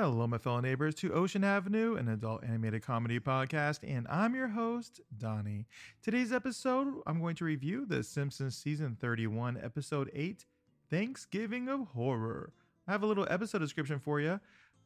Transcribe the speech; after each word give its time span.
Hello, 0.00 0.28
my 0.28 0.38
fellow 0.38 0.60
neighbors, 0.60 0.94
to 0.94 1.12
Ocean 1.12 1.42
Avenue, 1.42 1.96
an 1.96 2.06
adult 2.06 2.44
animated 2.44 2.84
comedy 2.84 3.18
podcast, 3.18 3.80
and 3.82 4.06
I'm 4.08 4.32
your 4.32 4.46
host, 4.46 5.00
Donnie. 5.18 5.66
Today's 6.04 6.32
episode, 6.32 7.02
I'm 7.04 7.20
going 7.20 7.34
to 7.34 7.44
review 7.44 7.84
The 7.84 8.04
Simpsons 8.04 8.56
Season 8.56 8.96
31, 9.00 9.58
Episode 9.60 10.08
8 10.14 10.46
Thanksgiving 10.88 11.68
of 11.68 11.88
Horror. 11.88 12.52
I 12.86 12.92
have 12.92 13.02
a 13.02 13.06
little 13.06 13.26
episode 13.28 13.58
description 13.58 13.98
for 13.98 14.20
you. 14.20 14.38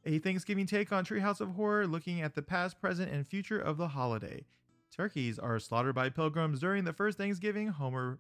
A 0.07 0.19
Thanksgiving 0.19 0.65
take 0.65 0.91
on 0.93 1.05
Treehouse 1.05 1.43
of 1.43 1.57
Horror, 1.57 1.87
looking 1.87 2.23
at 2.23 2.35
the 2.35 2.41
past, 2.41 2.81
present, 2.81 3.13
and 3.13 3.29
future 3.29 3.61
of 3.61 3.77
the 3.77 3.89
holiday. 3.89 4.47
Turkeys 4.97 5.39
are 5.39 5.59
slaughtered 5.59 5.95
by 5.95 6.09
pilgrims 6.09 6.61
during 6.61 6.85
the 6.85 6.95
first 6.95 7.19
Thanksgiving. 7.19 7.69
Homer 7.69 8.19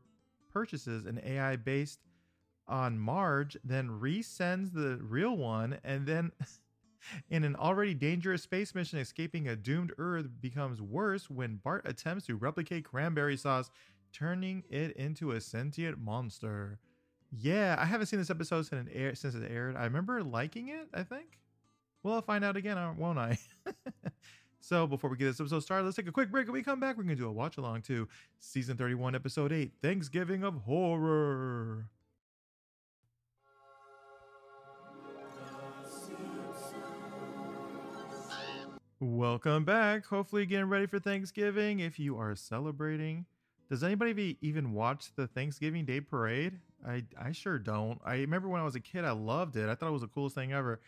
purchases 0.52 1.06
an 1.06 1.22
AI 1.24 1.56
based 1.56 2.00
on 2.68 2.98
Marge, 2.98 3.56
then 3.64 3.88
resends 3.88 4.74
the 4.74 4.98
real 5.02 5.34
one, 5.34 5.78
and 5.84 6.06
then 6.06 6.32
in 7.30 7.44
an 7.44 7.56
already 7.56 7.94
dangerous 7.94 8.42
space 8.42 8.74
mission, 8.74 8.98
escaping 8.98 9.48
a 9.48 9.56
doomed 9.56 9.92
Earth 9.98 10.28
becomes 10.40 10.80
worse 10.80 11.28
when 11.30 11.56
Bart 11.56 11.82
attempts 11.86 12.26
to 12.26 12.36
replicate 12.36 12.84
cranberry 12.84 13.36
sauce, 13.36 13.70
turning 14.12 14.62
it 14.68 14.92
into 14.96 15.32
a 15.32 15.40
sentient 15.40 15.98
monster. 15.98 16.78
Yeah, 17.30 17.76
I 17.78 17.86
haven't 17.86 18.06
seen 18.06 18.18
this 18.18 18.30
episode 18.30 18.66
since 18.66 18.88
it, 18.88 18.92
aired, 18.94 19.18
since 19.18 19.34
it 19.34 19.50
aired. 19.50 19.76
I 19.76 19.84
remember 19.84 20.22
liking 20.22 20.68
it, 20.68 20.88
I 20.92 21.02
think. 21.02 21.38
Well, 22.02 22.14
I'll 22.14 22.22
find 22.22 22.44
out 22.44 22.56
again, 22.56 22.76
won't 22.98 23.18
I? 23.18 23.38
so, 24.60 24.86
before 24.86 25.08
we 25.08 25.16
get 25.16 25.26
this 25.26 25.40
episode 25.40 25.60
started, 25.60 25.84
let's 25.84 25.96
take 25.96 26.08
a 26.08 26.12
quick 26.12 26.30
break. 26.30 26.46
When 26.46 26.54
we 26.54 26.62
come 26.62 26.80
back, 26.80 26.96
we're 26.96 27.04
going 27.04 27.16
to 27.16 27.22
do 27.22 27.28
a 27.28 27.32
watch 27.32 27.56
along 27.56 27.82
to 27.82 28.08
season 28.38 28.76
31, 28.76 29.14
episode 29.14 29.52
8 29.52 29.72
Thanksgiving 29.80 30.44
of 30.44 30.56
Horror. 30.56 31.86
Welcome 39.04 39.64
back. 39.64 40.06
Hopefully, 40.06 40.46
getting 40.46 40.68
ready 40.68 40.86
for 40.86 41.00
Thanksgiving. 41.00 41.80
If 41.80 41.98
you 41.98 42.16
are 42.18 42.36
celebrating, 42.36 43.26
does 43.68 43.82
anybody 43.82 44.38
even 44.40 44.74
watch 44.74 45.10
the 45.16 45.26
Thanksgiving 45.26 45.84
Day 45.84 46.00
Parade? 46.00 46.60
I 46.86 47.02
I 47.20 47.32
sure 47.32 47.58
don't. 47.58 48.00
I 48.04 48.18
remember 48.18 48.46
when 48.46 48.60
I 48.60 48.64
was 48.64 48.76
a 48.76 48.80
kid, 48.80 49.04
I 49.04 49.10
loved 49.10 49.56
it. 49.56 49.68
I 49.68 49.74
thought 49.74 49.88
it 49.88 49.92
was 49.92 50.02
the 50.02 50.06
coolest 50.06 50.36
thing 50.36 50.52
ever. 50.52 50.80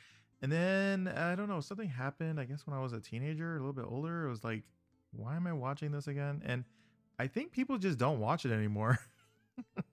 And 0.43 0.53
then 0.53 1.09
I 1.09 1.35
don't 1.35 1.49
know, 1.49 1.61
something 1.61 1.89
happened. 1.89 2.39
I 2.39 2.45
guess 2.45 2.65
when 2.69 2.77
I 2.77 2.81
was 2.81 2.93
a 2.93 3.01
teenager, 3.01 3.57
a 3.57 3.59
little 3.59 3.73
bit 3.73 3.87
older, 3.89 4.29
it 4.29 4.31
was 4.31 4.45
like, 4.45 4.63
why 5.11 5.35
am 5.35 5.49
I 5.49 5.53
watching 5.53 5.91
this 5.91 6.07
again? 6.07 6.41
And 6.45 6.63
I 7.19 7.27
think 7.27 7.51
people 7.51 7.79
just 7.79 7.99
don't 7.99 8.21
watch 8.21 8.47
it 8.47 8.53
anymore. 8.53 9.01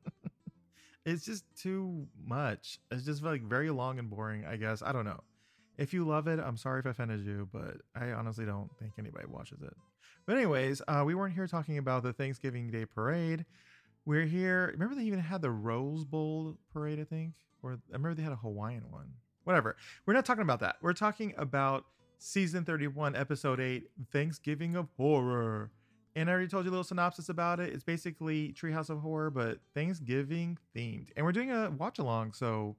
it's 1.08 1.26
just 1.26 1.44
too 1.60 2.06
much. 2.24 2.78
It's 2.92 3.04
just 3.04 3.24
like 3.24 3.42
very 3.42 3.72
long 3.72 3.98
and 3.98 4.12
boring. 4.12 4.46
I 4.46 4.58
guess 4.58 4.84
I 4.84 4.92
don't 4.92 5.06
know. 5.06 5.22
If 5.82 5.96
you 5.96 6.06
love 6.06 6.28
it, 6.28 6.40
I'm 6.40 6.58
sorry 6.58 6.80
if 6.80 6.86
I 6.86 6.92
offended 6.92 7.26
you, 7.26 7.50
but 7.52 7.78
I 7.96 8.12
honestly 8.12 8.46
don't 8.46 8.70
think 8.78 8.94
anybody 9.00 9.26
watches 9.26 9.64
it. 9.64 9.74
But 10.28 10.38
anyways, 10.38 10.80
uh, 10.88 11.02
we 11.04 11.16
weren't 11.16 11.34
here 11.34 11.48
talking 11.48 11.80
about 11.80 12.04
the 12.04 12.14
Thanksgiving 12.14 12.70
Day 12.70 12.86
parade. 12.86 13.46
We're 14.06 14.26
here. 14.26 14.70
Remember 14.74 14.94
they 14.94 15.02
even 15.02 15.18
had 15.18 15.42
the 15.42 15.50
Rose 15.50 16.06
Bowl 16.06 16.56
parade, 16.72 17.00
I 17.00 17.04
think, 17.04 17.34
or 17.64 17.72
I 17.72 17.94
remember 17.94 18.14
they 18.14 18.22
had 18.22 18.32
a 18.32 18.36
Hawaiian 18.36 18.92
one. 18.92 19.08
Whatever. 19.44 19.76
We're 20.06 20.14
not 20.14 20.24
talking 20.24 20.44
about 20.44 20.59
that. 20.59 20.76
We're 20.84 20.94
talking 20.94 21.34
about 21.36 21.86
season 22.20 22.64
31, 22.64 23.16
episode 23.16 23.59
8, 23.59 23.90
Thanksgiving 24.12 24.76
of 24.76 24.88
Horror. 24.98 25.72
And 26.16 26.30
I 26.30 26.34
already 26.34 26.48
told 26.48 26.66
you 26.66 26.69
a 26.69 26.74
little 26.74 26.84
synopsis 26.84 27.30
about 27.30 27.59
it. 27.59 27.74
It's 27.74 27.84
basically 27.84 28.53
Treehouse 28.53 28.92
of 28.92 29.00
Horror, 29.00 29.31
but 29.31 29.58
Thanksgiving 29.74 30.59
themed. 30.78 31.08
And 31.18 31.25
we're 31.25 31.31
doing 31.31 31.50
a 31.50 31.72
watch 31.72 31.98
along, 31.98 32.34
so 32.34 32.75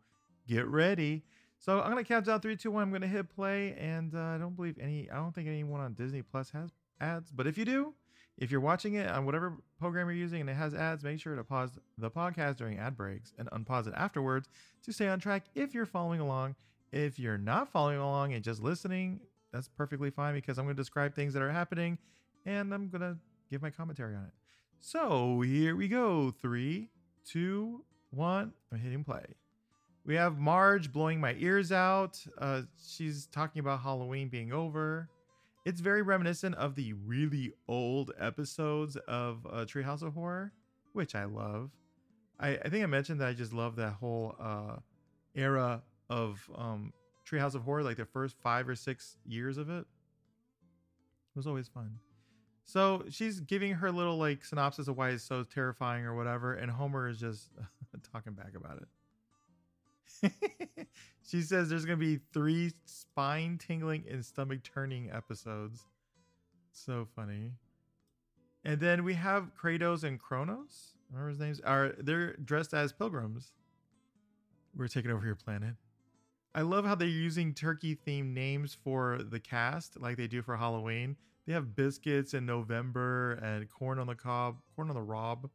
get 0.47 0.69
ready. 0.69 1.25
So 1.63 1.81
I'm 1.81 1.91
gonna 1.91 2.03
count 2.03 2.27
down 2.27 2.41
three, 2.41 2.57
two, 2.57 2.73
one. 2.73 2.83
I'm 2.83 2.93
gonna 2.93 3.07
hit 3.07 3.29
play, 3.29 3.77
and 3.79 4.13
uh, 4.17 4.21
I 4.21 4.39
don't 4.39 4.57
believe 4.57 4.77
any. 4.81 5.09
I 5.09 5.15
don't 5.15 5.33
think 5.33 5.47
anyone 5.47 5.81
on 5.81 5.95
Disney 5.95 6.21
Plus 6.21 6.51
has 6.51 6.71
ads. 7.01 7.31
But 7.31 7.47
if 7.47 7.57
you 7.57 7.65
do, 7.65 7.95
if 8.37 8.51
you're 8.51 8.61
watching 8.61 8.95
it 8.95 9.09
on 9.09 9.25
whatever 9.25 9.59
program 9.79 10.09
you're 10.09 10.17
using 10.17 10.41
and 10.41 10.51
it 10.51 10.55
has 10.55 10.75
ads, 10.75 11.05
make 11.05 11.21
sure 11.21 11.37
to 11.37 11.45
pause 11.45 11.79
the 11.99 12.11
podcast 12.11 12.57
during 12.57 12.79
ad 12.79 12.97
breaks 12.97 13.33
and 13.39 13.49
unpause 13.53 13.87
it 13.87 13.95
afterwards 13.97 14.49
to 14.83 14.93
stay 14.93 15.07
on 15.07 15.21
track. 15.21 15.45
If 15.55 15.73
you're 15.73 15.87
following 15.87 16.19
along, 16.19 16.57
if 16.91 17.17
you're 17.21 17.39
not 17.39 17.71
following 17.71 17.99
along 17.99 18.33
and 18.33 18.43
just 18.43 18.61
listening, 18.61 19.21
that's 19.53 19.69
perfectly 19.69 20.11
fine 20.11 20.35
because 20.35 20.59
I'm 20.59 20.65
gonna 20.65 20.75
describe 20.75 21.15
things 21.15 21.33
that 21.35 21.45
are 21.45 21.53
happening, 21.53 21.97
and 22.45 22.75
I'm 22.75 22.89
gonna 22.89 23.19
give 23.53 23.63
my 23.63 23.71
commentary 23.71 24.17
on 24.17 24.25
it. 24.25 24.35
So 24.81 25.43
here 25.43 25.77
we 25.77 25.87
go. 25.87 26.33
Three, 26.43 26.89
two, 27.25 27.85
one. 28.11 28.53
I'm 28.73 28.81
hitting 28.81 29.05
play. 29.05 29.27
We 30.05 30.17
have 30.17 30.39
Marge 30.39 30.93
blowing 30.93 31.21
my 31.21 31.37
ears 31.39 31.71
out. 31.71 32.19
Uh, 32.37 32.63
she's 32.85 33.27
talking 33.27 33.61
about 33.61 33.81
Halloween 33.81 34.29
being 34.29 34.53
over. 34.53 35.09
It's 35.65 35.81
very 35.81 36.03
reminiscent 36.03 36.57
of 36.57 36.75
the 36.75 36.93
really 36.93 37.53
old 37.69 38.11
episodes 38.19 38.97
of 39.07 39.47
uh, 39.47 39.65
Treehouse 39.65 40.03
of 40.03 40.15
Horror, 40.15 40.53
which 40.93 41.15
I 41.15 41.25
love. 41.25 41.71
I, 42.41 42.57
I, 42.57 42.69
think 42.69 42.83
I 42.83 42.87
mentioned 42.87 43.21
that 43.21 43.29
I 43.29 43.33
just 43.33 43.53
love 43.53 43.77
that 43.77 43.93
whole 43.93 44.35
uh, 44.41 44.77
era 45.37 45.83
of 46.11 46.51
um, 46.57 46.93
Treehouse 47.25 47.55
of 47.55 47.63
Horror, 47.63 47.85
like 47.85 47.97
the 47.97 48.05
first 48.05 48.37
five 48.43 48.69
or 48.69 48.75
six 48.75 49.17
years 49.25 49.57
of 49.57 49.71
it. 49.71 49.85
It 49.85 51.37
was 51.37 51.47
always 51.47 51.69
fun. 51.69 51.99
So 52.65 53.05
she's 53.09 53.39
giving 53.39 53.73
her 53.75 53.93
little 53.93 54.17
like 54.17 54.45
synopsis 54.45 54.89
of 54.89 54.97
why 54.97 55.11
it's 55.11 55.23
so 55.23 55.45
terrifying 55.45 56.05
or 56.05 56.17
whatever, 56.17 56.55
and 56.55 56.73
Homer 56.73 57.09
is 57.09 57.21
just 57.21 57.51
talking 58.13 58.33
back 58.33 58.55
about 58.57 58.79
it. 58.79 58.89
she 61.23 61.43
says 61.43 61.69
there's 61.69 61.85
gonna 61.85 61.97
be 61.97 62.21
three 62.33 62.73
spine 62.85 63.59
tingling 63.59 64.05
and 64.11 64.25
stomach 64.25 64.63
turning 64.63 65.11
episodes. 65.11 65.87
So 66.73 67.07
funny. 67.17 67.53
And 68.65 68.81
then 68.81 69.05
we 69.05 69.15
have 69.15 69.51
Kratos 69.61 70.05
and 70.05 70.19
Kronos. 70.19 70.95
Remember 71.11 71.31
his 71.31 71.39
names? 71.39 71.61
Are 71.61 71.95
they're 71.99 72.35
dressed 72.37 72.75
as 72.75 72.93
pilgrims. 72.93 73.53
We're 74.75 74.89
taking 74.89 75.11
over 75.11 75.27
your 75.27 75.35
planet. 75.35 75.75
I 76.55 76.63
love 76.63 76.85
how 76.85 76.95
they're 76.95 77.09
using 77.09 77.55
turkey 77.55 77.97
themed 78.07 78.33
names 78.33 78.77
for 78.85 79.21
the 79.23 79.41
cast, 79.41 79.99
like 80.01 80.17
they 80.17 80.27
do 80.27 80.43
for 80.43 80.57
Halloween. 80.57 81.17
They 81.47 81.53
have 81.55 81.75
biscuits 81.75 82.35
in 82.35 82.47
November 82.47 83.33
and 83.43 83.69
corn 83.69 83.99
on 83.99 84.07
the 84.07 84.15
cob, 84.15 84.59
corn 84.77 84.89
on 84.89 84.95
the 84.95 85.03
rob. 85.03 85.51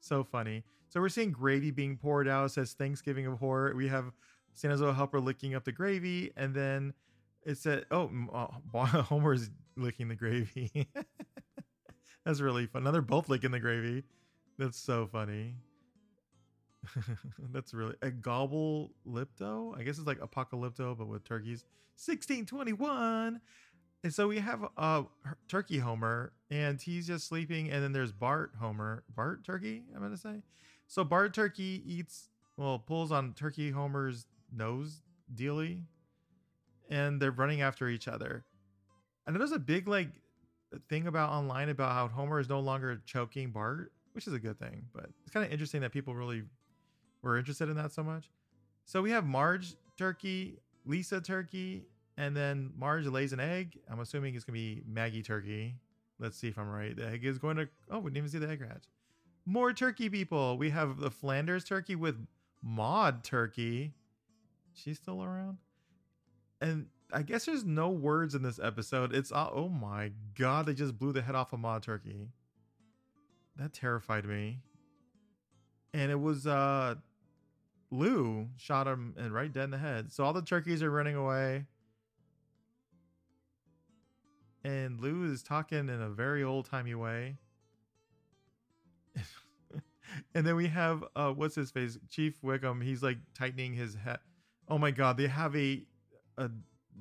So 0.00 0.22
funny. 0.22 0.64
So 0.94 1.00
we're 1.00 1.08
seeing 1.08 1.32
gravy 1.32 1.72
being 1.72 1.96
poured 1.96 2.28
out. 2.28 2.44
It 2.44 2.48
says 2.50 2.72
Thanksgiving 2.72 3.26
of 3.26 3.40
Horror. 3.40 3.74
We 3.74 3.88
have 3.88 4.12
Santa's 4.52 4.78
little 4.78 4.94
helper 4.94 5.18
licking 5.18 5.56
up 5.56 5.64
the 5.64 5.72
gravy, 5.72 6.30
and 6.36 6.54
then 6.54 6.94
it 7.42 7.58
said, 7.58 7.86
"Oh, 7.90 8.08
uh, 8.32 8.86
Homer's 9.02 9.50
licking 9.76 10.06
the 10.06 10.14
gravy." 10.14 10.86
That's 12.24 12.40
really 12.40 12.66
fun. 12.66 12.84
Now 12.84 12.92
they're 12.92 13.02
both 13.02 13.28
licking 13.28 13.50
the 13.50 13.58
gravy. 13.58 14.04
That's 14.56 14.78
so 14.78 15.08
funny. 15.08 15.56
That's 17.52 17.74
really 17.74 17.96
a 18.00 18.12
gobble 18.12 18.92
lipto. 19.04 19.76
I 19.76 19.82
guess 19.82 19.98
it's 19.98 20.06
like 20.06 20.20
apocalypto, 20.20 20.96
but 20.96 21.08
with 21.08 21.24
turkeys. 21.24 21.64
1621. 21.96 23.40
And 24.04 24.14
so 24.14 24.28
we 24.28 24.38
have 24.38 24.64
uh 24.76 25.02
Turkey 25.48 25.78
Homer, 25.78 26.34
and 26.52 26.80
he's 26.80 27.08
just 27.08 27.26
sleeping, 27.26 27.72
and 27.72 27.82
then 27.82 27.90
there's 27.90 28.12
Bart 28.12 28.52
Homer, 28.60 29.02
Bart 29.12 29.44
Turkey. 29.44 29.82
I'm 29.92 30.00
gonna 30.00 30.16
say. 30.16 30.40
So 30.86 31.04
Bart 31.04 31.34
Turkey 31.34 31.82
eats, 31.86 32.28
well, 32.56 32.78
pulls 32.78 33.10
on 33.10 33.32
Turkey 33.34 33.70
Homer's 33.70 34.26
nose 34.54 35.02
dealy, 35.34 35.82
and 36.90 37.20
they're 37.20 37.30
running 37.30 37.62
after 37.62 37.88
each 37.88 38.08
other. 38.08 38.44
And 39.26 39.34
there's 39.34 39.52
a 39.52 39.58
big 39.58 39.88
like 39.88 40.10
thing 40.88 41.06
about 41.06 41.30
online 41.30 41.68
about 41.68 41.92
how 41.92 42.08
Homer 42.08 42.40
is 42.40 42.48
no 42.48 42.60
longer 42.60 43.00
choking 43.06 43.50
Bart, 43.50 43.92
which 44.12 44.26
is 44.26 44.32
a 44.32 44.38
good 44.38 44.58
thing, 44.58 44.84
but 44.92 45.08
it's 45.22 45.30
kind 45.30 45.44
of 45.44 45.52
interesting 45.52 45.80
that 45.80 45.92
people 45.92 46.14
really 46.14 46.42
were 47.22 47.38
interested 47.38 47.68
in 47.68 47.76
that 47.76 47.92
so 47.92 48.02
much. 48.02 48.30
So 48.84 49.00
we 49.00 49.10
have 49.10 49.24
Marge 49.24 49.74
Turkey, 49.96 50.58
Lisa 50.84 51.20
Turkey, 51.20 51.86
and 52.16 52.36
then 52.36 52.70
Marge 52.76 53.06
lays 53.06 53.32
an 53.32 53.40
egg. 53.40 53.78
I'm 53.90 54.00
assuming 54.00 54.34
it's 54.34 54.44
gonna 54.44 54.54
be 54.54 54.82
Maggie 54.86 55.22
turkey. 55.22 55.76
Let's 56.18 56.36
see 56.36 56.48
if 56.48 56.58
I'm 56.58 56.68
right. 56.68 56.94
The 56.94 57.08
egg 57.08 57.24
is 57.24 57.38
going 57.38 57.56
to. 57.56 57.68
Oh, 57.90 57.98
we 57.98 58.10
didn't 58.10 58.18
even 58.18 58.30
see 58.30 58.38
the 58.38 58.48
egg 58.48 58.60
hatch. 58.60 58.84
More 59.46 59.72
turkey 59.72 60.08
people. 60.08 60.56
We 60.56 60.70
have 60.70 60.98
the 60.98 61.10
Flanders 61.10 61.64
turkey 61.64 61.94
with 61.94 62.26
Maud 62.62 63.24
turkey. 63.24 63.92
She's 64.72 64.98
still 64.98 65.22
around. 65.22 65.58
And 66.60 66.86
I 67.12 67.22
guess 67.22 67.44
there's 67.44 67.64
no 67.64 67.90
words 67.90 68.34
in 68.34 68.42
this 68.42 68.58
episode. 68.58 69.14
It's 69.14 69.32
oh 69.34 69.68
my 69.68 70.12
god, 70.34 70.66
they 70.66 70.74
just 70.74 70.98
blew 70.98 71.12
the 71.12 71.22
head 71.22 71.34
off 71.34 71.52
of 71.52 71.60
Maud 71.60 71.82
turkey. 71.82 72.28
That 73.56 73.72
terrified 73.72 74.24
me. 74.24 74.60
And 75.92 76.10
it 76.10 76.20
was 76.20 76.46
uh 76.46 76.96
Lou 77.90 78.48
shot 78.56 78.88
him 78.88 79.14
and 79.16 79.32
right 79.32 79.52
dead 79.52 79.64
in 79.64 79.70
the 79.70 79.78
head. 79.78 80.12
So 80.12 80.24
all 80.24 80.32
the 80.32 80.42
turkeys 80.42 80.82
are 80.82 80.90
running 80.90 81.16
away 81.16 81.66
and 84.64 84.98
Lou 84.98 85.30
is 85.30 85.42
talking 85.42 85.90
in 85.90 86.00
a 86.00 86.08
very 86.08 86.42
old 86.42 86.64
timey 86.64 86.94
way. 86.94 87.36
and 90.34 90.46
then 90.46 90.56
we 90.56 90.68
have 90.68 91.04
uh 91.16 91.30
what's 91.30 91.54
his 91.54 91.70
face? 91.70 91.98
Chief 92.08 92.40
Wiggum. 92.42 92.82
He's 92.82 93.02
like 93.02 93.18
tightening 93.36 93.74
his 93.74 93.94
head. 93.94 94.18
Oh 94.68 94.78
my 94.78 94.90
god, 94.90 95.16
they 95.16 95.26
have 95.26 95.54
a 95.56 95.82
a 96.38 96.50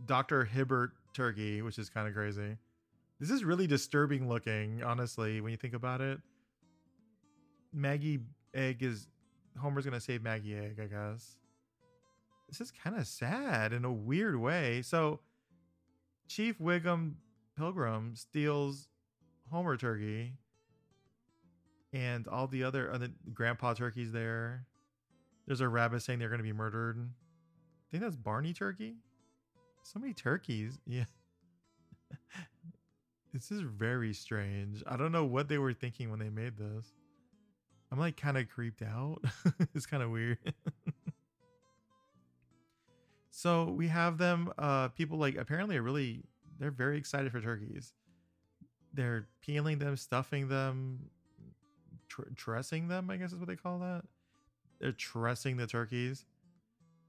Dr. 0.05 0.43
Hibbert 0.45 0.91
turkey, 1.13 1.61
which 1.61 1.77
is 1.79 1.89
kind 1.89 2.07
of 2.07 2.13
crazy. 2.13 2.57
This 3.19 3.29
is 3.29 3.43
really 3.43 3.67
disturbing 3.67 4.27
looking, 4.27 4.83
honestly, 4.83 5.39
when 5.39 5.51
you 5.51 5.57
think 5.57 5.73
about 5.73 6.01
it. 6.01 6.19
Maggie 7.71 8.19
Egg 8.53 8.83
is 8.83 9.07
Homer's 9.59 9.85
gonna 9.85 10.01
save 10.01 10.21
Maggie 10.21 10.55
Egg, 10.55 10.79
I 10.81 10.87
guess. 10.87 11.37
This 12.49 12.61
is 12.61 12.71
kind 12.71 12.97
of 12.97 13.07
sad 13.07 13.73
in 13.73 13.85
a 13.85 13.91
weird 13.91 14.35
way. 14.35 14.81
So 14.81 15.21
Chief 16.27 16.59
Wiggum 16.59 17.13
Pilgrim 17.57 18.15
steals 18.15 18.89
Homer 19.51 19.77
Turkey 19.77 20.33
and 21.93 22.27
all 22.27 22.47
the 22.47 22.63
other, 22.63 22.91
uh, 22.91 22.97
the 22.97 23.11
Grandpa 23.33 23.73
Turkey's 23.75 24.11
there. 24.11 24.65
There's 25.45 25.61
a 25.61 25.67
rabbit 25.67 26.01
saying 26.01 26.19
they're 26.19 26.29
going 26.29 26.39
to 26.39 26.43
be 26.43 26.53
murdered. 26.53 26.97
I 26.99 27.85
think 27.91 28.03
that's 28.03 28.15
Barney 28.15 28.53
Turkey. 28.53 28.95
So 29.83 29.99
many 29.99 30.13
turkeys. 30.13 30.79
Yeah. 30.87 31.05
this 33.33 33.51
is 33.51 33.61
very 33.61 34.13
strange. 34.13 34.83
I 34.85 34.97
don't 34.97 35.11
know 35.11 35.25
what 35.25 35.47
they 35.47 35.57
were 35.57 35.73
thinking 35.73 36.11
when 36.11 36.19
they 36.19 36.29
made 36.29 36.57
this. 36.57 36.93
I'm 37.91 37.99
like 37.99 38.17
kind 38.17 38.37
of 38.37 38.47
creeped 38.49 38.81
out. 38.81 39.23
it's 39.75 39.85
kind 39.85 40.03
of 40.03 40.11
weird. 40.11 40.37
so 43.31 43.65
we 43.65 43.87
have 43.87 44.17
them, 44.17 44.51
uh, 44.57 44.89
people 44.89 45.17
like 45.17 45.35
apparently 45.35 45.77
are 45.77 45.81
really, 45.81 46.23
they're 46.59 46.71
very 46.71 46.97
excited 46.97 47.31
for 47.31 47.41
turkeys. 47.41 47.93
They're 48.93 49.27
peeling 49.41 49.79
them, 49.79 49.97
stuffing 49.97 50.47
them, 50.47 51.09
tr- 52.13 52.29
dressing 52.33 52.87
them, 52.87 53.09
I 53.09 53.17
guess 53.17 53.33
is 53.33 53.39
what 53.39 53.47
they 53.47 53.55
call 53.55 53.79
that. 53.79 54.03
They're 54.79 54.91
tressing 54.91 55.57
the 55.57 55.67
turkeys. 55.67 56.25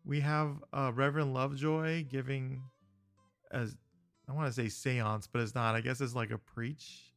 We 0.04 0.20
have 0.20 0.62
uh, 0.72 0.92
Reverend 0.94 1.34
Lovejoy 1.34 2.04
giving, 2.04 2.62
as 3.50 3.76
I 4.28 4.32
want 4.32 4.46
to 4.48 4.52
say 4.52 4.68
seance, 4.68 5.26
but 5.26 5.40
it's 5.40 5.54
not. 5.54 5.74
I 5.74 5.80
guess 5.80 6.00
it's 6.00 6.14
like 6.14 6.30
a 6.30 6.38
preach 6.38 7.12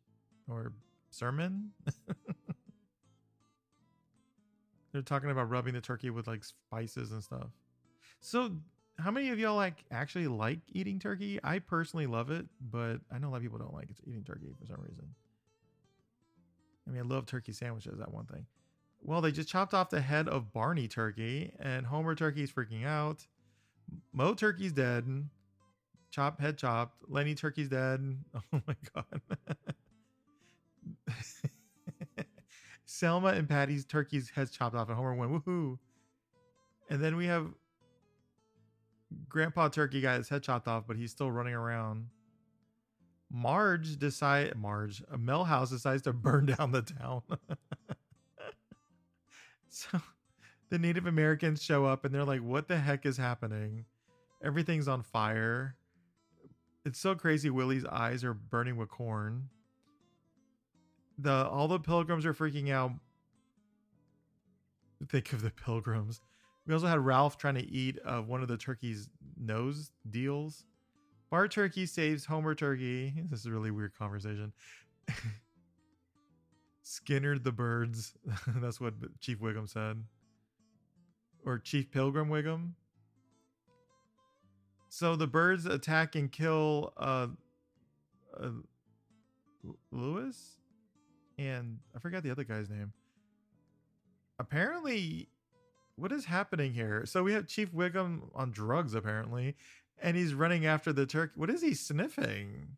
or 0.50 0.74
sermon. 1.10 1.72
They're 4.94 5.02
talking 5.02 5.30
about 5.30 5.50
rubbing 5.50 5.74
the 5.74 5.82
turkey 5.82 6.10
with 6.10 6.28
like 6.28 6.44
spices 6.44 7.12
and 7.12 7.22
stuff. 7.22 7.50
So, 8.20 8.52
how 8.98 9.12
many 9.12 9.30
of 9.30 9.38
y'all 9.38 9.56
like 9.56 9.84
actually 9.92 10.28
like 10.28 10.60
eating 10.70 10.98
turkey? 10.98 11.40
I 11.44 11.60
personally 11.60 12.08
love 12.08 12.32
it, 12.32 12.48
but 12.72 13.02
I 13.12 13.20
know 13.20 13.28
a 13.28 13.32
lot 13.32 13.38
of 13.38 13.44
people 13.44 13.60
don't 13.60 13.74
like 13.74 13.90
eating 14.08 14.24
turkey 14.24 14.48
for 14.60 14.66
some 14.66 14.82
reason. 14.82 15.14
I 16.88 16.92
mean, 16.92 17.02
I 17.02 17.06
love 17.06 17.26
turkey 17.26 17.52
sandwiches. 17.52 17.98
That 18.00 18.14
one 18.14 18.26
thing. 18.26 18.46
Well, 19.02 19.22
they 19.22 19.32
just 19.32 19.50
chopped 19.50 19.74
off 19.74 19.90
the 19.90 20.02
head 20.02 20.28
of 20.28 20.54
Barney 20.54 20.88
Turkey, 20.88 21.52
and 21.60 21.86
Homer 21.86 22.16
Turkey's 22.16 22.52
freaking 22.52 22.86
out. 22.86 23.26
Moe 24.14 24.34
Turkey's 24.34 24.72
dead. 24.72 25.06
Chop 26.10 26.40
head 26.40 26.58
chopped. 26.58 27.04
Lenny 27.08 27.36
Turkey's 27.36 27.70
dead. 27.70 28.18
Oh 28.54 28.62
my 28.66 28.76
god. 28.94 29.22
Selma 32.86 33.30
and 33.30 33.48
Patty's 33.48 33.86
turkey's 33.86 34.30
heads 34.30 34.52
chopped 34.52 34.76
off, 34.76 34.88
and 34.88 34.96
Homer 34.96 35.14
went 35.14 35.32
woohoo. 35.32 35.78
And 36.90 37.04
then 37.04 37.18
we 37.18 37.26
have 37.26 37.48
Grandpa 39.28 39.68
Turkey 39.68 40.02
got 40.02 40.18
his 40.18 40.30
head 40.30 40.44
chopped 40.44 40.68
off, 40.68 40.86
but 40.88 40.96
he's 40.96 41.12
still 41.12 41.30
running 41.30 41.54
around. 41.54 42.08
Marge 43.32 43.98
decide 43.98 44.56
Marge, 44.56 45.04
a 45.12 45.18
Milhouse 45.18 45.70
decides 45.70 46.04
to 46.04 46.14
burn 46.14 46.46
down 46.46 46.72
the 46.72 46.82
town. 46.82 47.22
so 49.70 50.02
the 50.70 50.80
Native 50.80 51.06
Americans 51.06 51.62
show 51.62 51.86
up 51.86 52.06
and 52.06 52.14
they're 52.14 52.24
like, 52.24 52.42
"What 52.42 52.68
the 52.68 52.78
heck 52.78 53.06
is 53.06 53.18
happening? 53.18 53.86
Everything's 54.44 54.88
on 54.88 55.02
fire." 55.02 55.76
It's 56.86 57.00
so 57.00 57.16
crazy. 57.16 57.50
Willie's 57.50 57.86
eyes 57.86 58.24
are 58.24 58.34
burning 58.34 58.78
with 58.78 58.88
corn 58.88 59.50
the 61.18 61.48
all 61.48 61.68
the 61.68 61.80
pilgrims 61.80 62.26
are 62.26 62.34
freaking 62.34 62.72
out. 62.72 62.92
Think 65.10 65.34
of 65.34 65.42
the 65.42 65.52
pilgrims. 65.52 66.22
We 66.66 66.74
also 66.74 66.88
had 66.88 67.00
Ralph 67.00 67.38
trying 67.38 67.56
to 67.56 67.66
eat 67.66 67.98
uh, 68.04 68.22
one 68.22 68.42
of 68.42 68.48
the 68.48 68.58
turkey's 68.58 69.10
nose 69.40 69.92
deals. 70.10 70.66
Bart 71.30 71.52
Turkey 71.52 71.86
saves 71.86 72.26
Homer 72.26 72.56
Turkey. 72.56 73.14
This 73.30 73.42
is 73.42 73.46
a 73.48 73.52
really 73.52 73.72
weird 73.72 73.98
conversation. 73.98 74.54
Skinner 76.84 77.38
the 77.38 77.52
birds. 77.52 78.14
That's 78.48 78.80
what 78.80 78.94
Chief 79.20 79.40
Wiggum 79.40 79.70
said. 79.70 80.04
Or 81.46 81.60
Chief 81.60 81.92
Pilgrim 81.92 82.30
Wiggum. 82.30 82.72
So 84.90 85.16
the 85.16 85.28
birds 85.28 85.66
attack 85.66 86.16
and 86.16 86.32
kill 86.32 86.94
uh, 86.98 87.28
uh 88.40 88.50
Lewis? 89.92 90.58
and 91.38 91.80
I 91.96 92.00
forgot 92.00 92.24
the 92.24 92.32
other 92.32 92.44
guy's 92.44 92.70
name. 92.70 92.94
Apparently, 94.40 95.30
what 95.96 96.12
is 96.12 96.26
happening 96.26 96.74
here? 96.74 97.06
So 97.06 97.24
we 97.24 97.34
have 97.34 97.48
Chief 97.48 97.72
Wiggum 97.74 98.30
on 98.36 98.52
drugs, 98.52 98.94
apparently, 98.94 99.56
and 100.02 100.16
he's 100.16 100.34
running 100.34 100.66
after 100.66 100.94
the 100.94 101.06
turkey. 101.06 101.34
What 101.36 101.50
is 101.50 101.62
he 101.62 101.74
sniffing? 101.74 102.78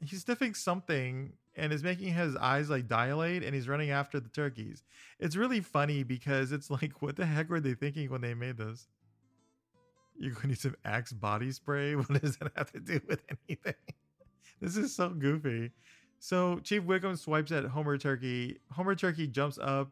He's 0.00 0.24
sniffing 0.24 0.54
something 0.54 1.32
and 1.56 1.72
is 1.72 1.82
making 1.82 2.12
his 2.12 2.36
eyes 2.36 2.68
like 2.68 2.88
dilate 2.88 3.42
and 3.42 3.54
he's 3.54 3.68
running 3.68 3.90
after 3.90 4.20
the 4.20 4.28
turkeys. 4.28 4.82
It's 5.18 5.36
really 5.36 5.60
funny 5.60 6.02
because 6.02 6.52
it's 6.52 6.70
like, 6.70 6.92
what 7.02 7.16
the 7.16 7.26
heck 7.26 7.48
were 7.48 7.60
they 7.60 7.74
thinking 7.74 8.10
when 8.10 8.20
they 8.20 8.34
made 8.34 8.58
this? 8.58 8.88
You're 10.16 10.32
going 10.32 10.42
to 10.42 10.48
need 10.48 10.58
some 10.58 10.76
Axe 10.84 11.12
body 11.12 11.50
spray? 11.50 11.96
What 11.96 12.20
does 12.20 12.36
that 12.36 12.52
have 12.56 12.70
to 12.72 12.80
do 12.80 13.00
with 13.08 13.22
anything? 13.48 13.74
this 14.60 14.76
is 14.76 14.94
so 14.94 15.08
goofy. 15.10 15.72
So 16.18 16.60
Chief 16.60 16.82
Wiggum 16.82 17.18
swipes 17.18 17.52
at 17.52 17.64
Homer 17.64 17.98
Turkey. 17.98 18.58
Homer 18.70 18.94
Turkey 18.94 19.26
jumps 19.26 19.58
up 19.60 19.90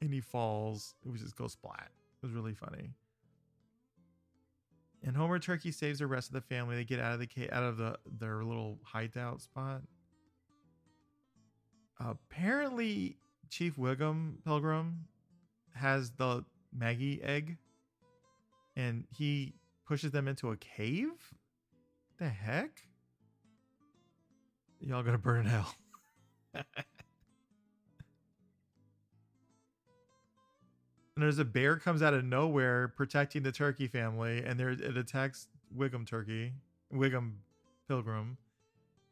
and 0.00 0.12
he 0.12 0.20
falls. 0.20 0.94
It 1.06 1.12
was 1.12 1.20
just 1.20 1.36
goes 1.36 1.52
splat. 1.52 1.90
It 2.22 2.26
was 2.26 2.34
really 2.34 2.54
funny. 2.54 2.90
And 5.04 5.16
Homer 5.16 5.38
Turkey 5.38 5.72
saves 5.72 5.98
the 5.98 6.06
rest 6.06 6.28
of 6.28 6.34
the 6.34 6.40
family. 6.40 6.76
They 6.76 6.84
get 6.84 7.00
out 7.00 7.12
of 7.12 7.18
the 7.18 7.26
cave 7.26 7.50
out 7.52 7.64
of 7.64 7.76
the 7.76 7.98
their 8.18 8.44
little 8.44 8.78
hideout 8.84 9.40
spot. 9.40 9.82
Apparently, 11.98 13.16
Chief 13.50 13.76
Wiggum 13.76 14.44
Pilgrim 14.44 15.04
has 15.74 16.10
the 16.12 16.44
Maggie 16.72 17.20
egg, 17.22 17.56
and 18.76 19.04
he 19.10 19.54
pushes 19.86 20.12
them 20.12 20.28
into 20.28 20.50
a 20.50 20.56
cave. 20.56 21.10
The 22.18 22.28
heck? 22.28 22.82
Y'all 24.80 25.02
gonna 25.02 25.18
burn 25.18 25.46
hell. 25.46 25.74
and 31.14 31.22
there's 31.22 31.38
a 31.38 31.44
bear 31.44 31.76
comes 31.76 32.02
out 32.02 32.14
of 32.14 32.24
nowhere 32.24 32.88
protecting 32.88 33.42
the 33.42 33.52
turkey 33.52 33.86
family, 33.86 34.42
and 34.44 34.58
there 34.58 34.70
it 34.70 34.96
attacks 34.96 35.48
Wiggum 35.76 36.06
Turkey, 36.06 36.52
Wiggum 36.92 37.32
Pilgrim. 37.88 38.38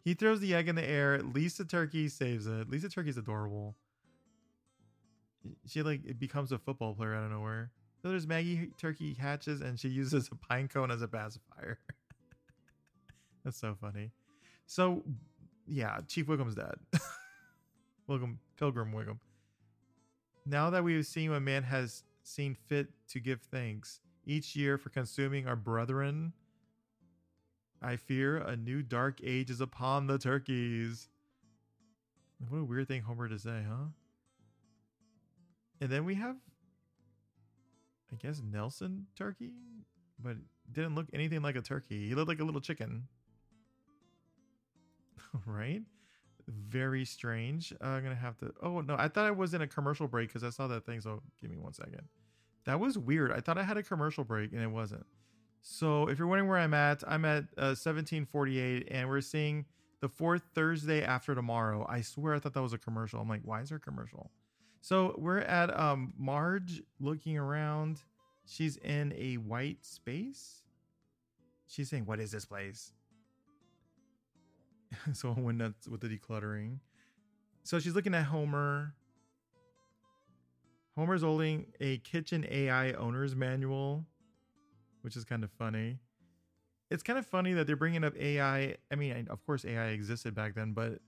He 0.03 0.15
throws 0.15 0.41
the 0.41 0.55
egg 0.55 0.69
in 0.69 0.77
the 0.77 0.89
air. 0.89 1.21
Lisa 1.21 1.65
Turkey 1.65 2.09
saves 2.09 2.47
it. 2.47 2.71
Lisa 2.71 2.89
Turkey's 2.89 3.19
adorable. 3.19 3.77
She 5.67 5.83
like 5.83 6.05
it 6.07 6.19
becomes 6.19 6.53
a 6.53 6.59
football 6.59 6.95
player 6.95 7.15
out 7.15 7.25
of 7.25 7.31
nowhere. 7.31 7.71
So 8.03 8.09
there's 8.09 8.27
Maggie 8.27 8.71
Turkey 8.79 9.15
hatches, 9.15 9.61
and 9.61 9.79
she 9.79 9.89
uses 9.89 10.31
a 10.33 10.37
pine 10.37 10.69
cone 10.69 10.91
as 10.91 11.03
a 11.03 11.09
pacifier. 11.09 11.79
That's 13.45 13.59
so 13.59 13.77
funny. 13.79 14.11
So 14.67 15.03
yeah, 15.67 15.99
Chief 16.09 16.27
Wiggum's 16.27 16.55
dead. 16.55 16.75
Wiggum, 18.09 18.37
Pilgrim 18.59 18.93
Wiggum. 18.93 19.19
Now 20.51 20.69
that 20.71 20.83
we 20.83 20.97
have 20.97 21.07
seen 21.07 21.31
what 21.31 21.43
man 21.43 21.63
has 21.63 22.03
seen 22.25 22.57
fit 22.57 22.89
to 23.11 23.21
give 23.21 23.41
thanks 23.41 24.01
each 24.27 24.57
year 24.57 24.79
for 24.79 24.89
consuming 24.89 25.47
our 25.47 25.55
brethren, 25.55 26.33
I 27.81 27.95
fear 27.95 28.39
a 28.39 28.57
new 28.57 28.83
dark 28.83 29.21
age 29.23 29.49
is 29.49 29.61
upon 29.61 30.09
the 30.09 30.19
turkeys. 30.19 31.09
What 32.49 32.59
a 32.59 32.65
weird 32.65 32.89
thing 32.89 33.03
Homer 33.03 33.29
to 33.29 33.39
say, 33.39 33.63
huh? 33.69 33.91
And 35.81 35.89
then 35.89 36.05
we 36.05 36.17
have, 36.17 36.35
I 38.13 38.17
guess, 38.17 38.43
Nelson 38.43 39.07
turkey, 39.15 39.53
but 40.19 40.37
didn't 40.73 40.97
look 40.97 41.07
anything 41.13 41.43
like 41.43 41.55
a 41.55 41.63
turkey. 41.63 42.09
He 42.09 42.15
looked 42.17 42.29
like 42.29 42.41
a 42.41 42.45
little 42.45 42.61
chicken. 42.61 43.07
right? 45.47 45.83
Very 46.51 47.05
strange. 47.05 47.73
Uh, 47.81 47.87
I'm 47.89 48.03
gonna 48.03 48.15
have 48.15 48.37
to. 48.39 48.53
Oh 48.63 48.81
no, 48.81 48.97
I 48.99 49.09
thought 49.09 49.27
I 49.27 49.31
was 49.31 49.55
in 49.55 49.63
a 49.63 49.67
commercial 49.67 50.09
break 50.09 50.29
because 50.29 50.43
I 50.45 50.51
saw 50.51 50.67
that 50.69 50.85
thing. 50.85 51.01
So 51.01 51.23
give 51.41 51.51
me 51.51 51.59
one 51.59 51.73
second. 51.73 52.03
That 52.65 52.81
was 52.81 52.99
weird. 52.99 53.33
I 53.33 53.41
thought 53.41 53.59
I 53.59 53.63
had 53.63 53.77
a 53.77 53.83
commercial 53.83 54.25
break 54.25 54.53
and 54.53 54.63
it 54.63 54.71
wasn't. 54.71 55.07
So 55.63 56.09
if 56.09 56.19
you're 56.19 56.29
wondering 56.29 56.49
where 56.49 56.59
I'm 56.59 56.75
at, 56.75 57.03
I'm 57.07 57.25
at 57.25 57.45
uh, 57.57 57.77
1748, 57.77 58.89
and 58.91 59.09
we're 59.09 59.21
seeing 59.21 59.67
the 60.01 60.09
fourth 60.09 60.43
Thursday 60.55 61.03
after 61.03 61.35
tomorrow. 61.35 61.87
I 61.89 62.01
swear 62.01 62.35
I 62.35 62.39
thought 62.39 62.55
that 62.55 62.63
was 62.63 62.73
a 62.73 62.79
commercial. 62.79 63.21
I'm 63.21 63.29
like, 63.29 63.43
why 63.45 63.61
is 63.61 63.69
there 63.69 63.77
a 63.79 63.81
commercial? 63.81 64.31
So 64.81 65.15
we're 65.19 65.41
at 65.41 65.79
um, 65.79 66.15
Marge 66.19 66.83
looking 66.99 67.37
around. 67.37 68.01
She's 68.47 68.77
in 68.79 69.13
a 69.17 69.35
white 69.37 69.85
space. 69.85 70.63
she's 71.67 71.91
saying, 71.91 72.07
"What 72.07 72.21
is 72.21 72.33
this 72.33 72.47
place?" 72.47 72.93
so 75.13 75.31
when 75.33 75.59
that's 75.59 75.89
with 75.89 76.01
the 76.01 76.09
decluttering. 76.09 76.79
So 77.63 77.79
she's 77.79 77.95
looking 77.95 78.15
at 78.15 78.25
Homer. 78.25 78.95
Homer's 80.97 81.23
holding 81.23 81.67
a 81.81 81.99
kitchen 81.99 82.47
AI 82.51 82.93
owner's 82.93 83.35
manual, 83.35 84.05
which 85.03 85.17
is 85.17 85.25
kind 85.25 85.45
of 85.45 85.51
funny. 85.53 85.99
It's 86.91 87.03
kind 87.03 87.19
of 87.19 87.27
funny 87.27 87.53
that 87.53 87.67
they're 87.67 87.77
bringing 87.77 88.03
up 88.03 88.17
AI. 88.17 88.77
I 88.91 88.95
mean, 88.97 89.29
of 89.31 89.45
course, 89.47 89.65
AI 89.65 89.89
existed 89.89 90.35
back 90.35 90.55
then, 90.55 90.73
but 90.73 90.99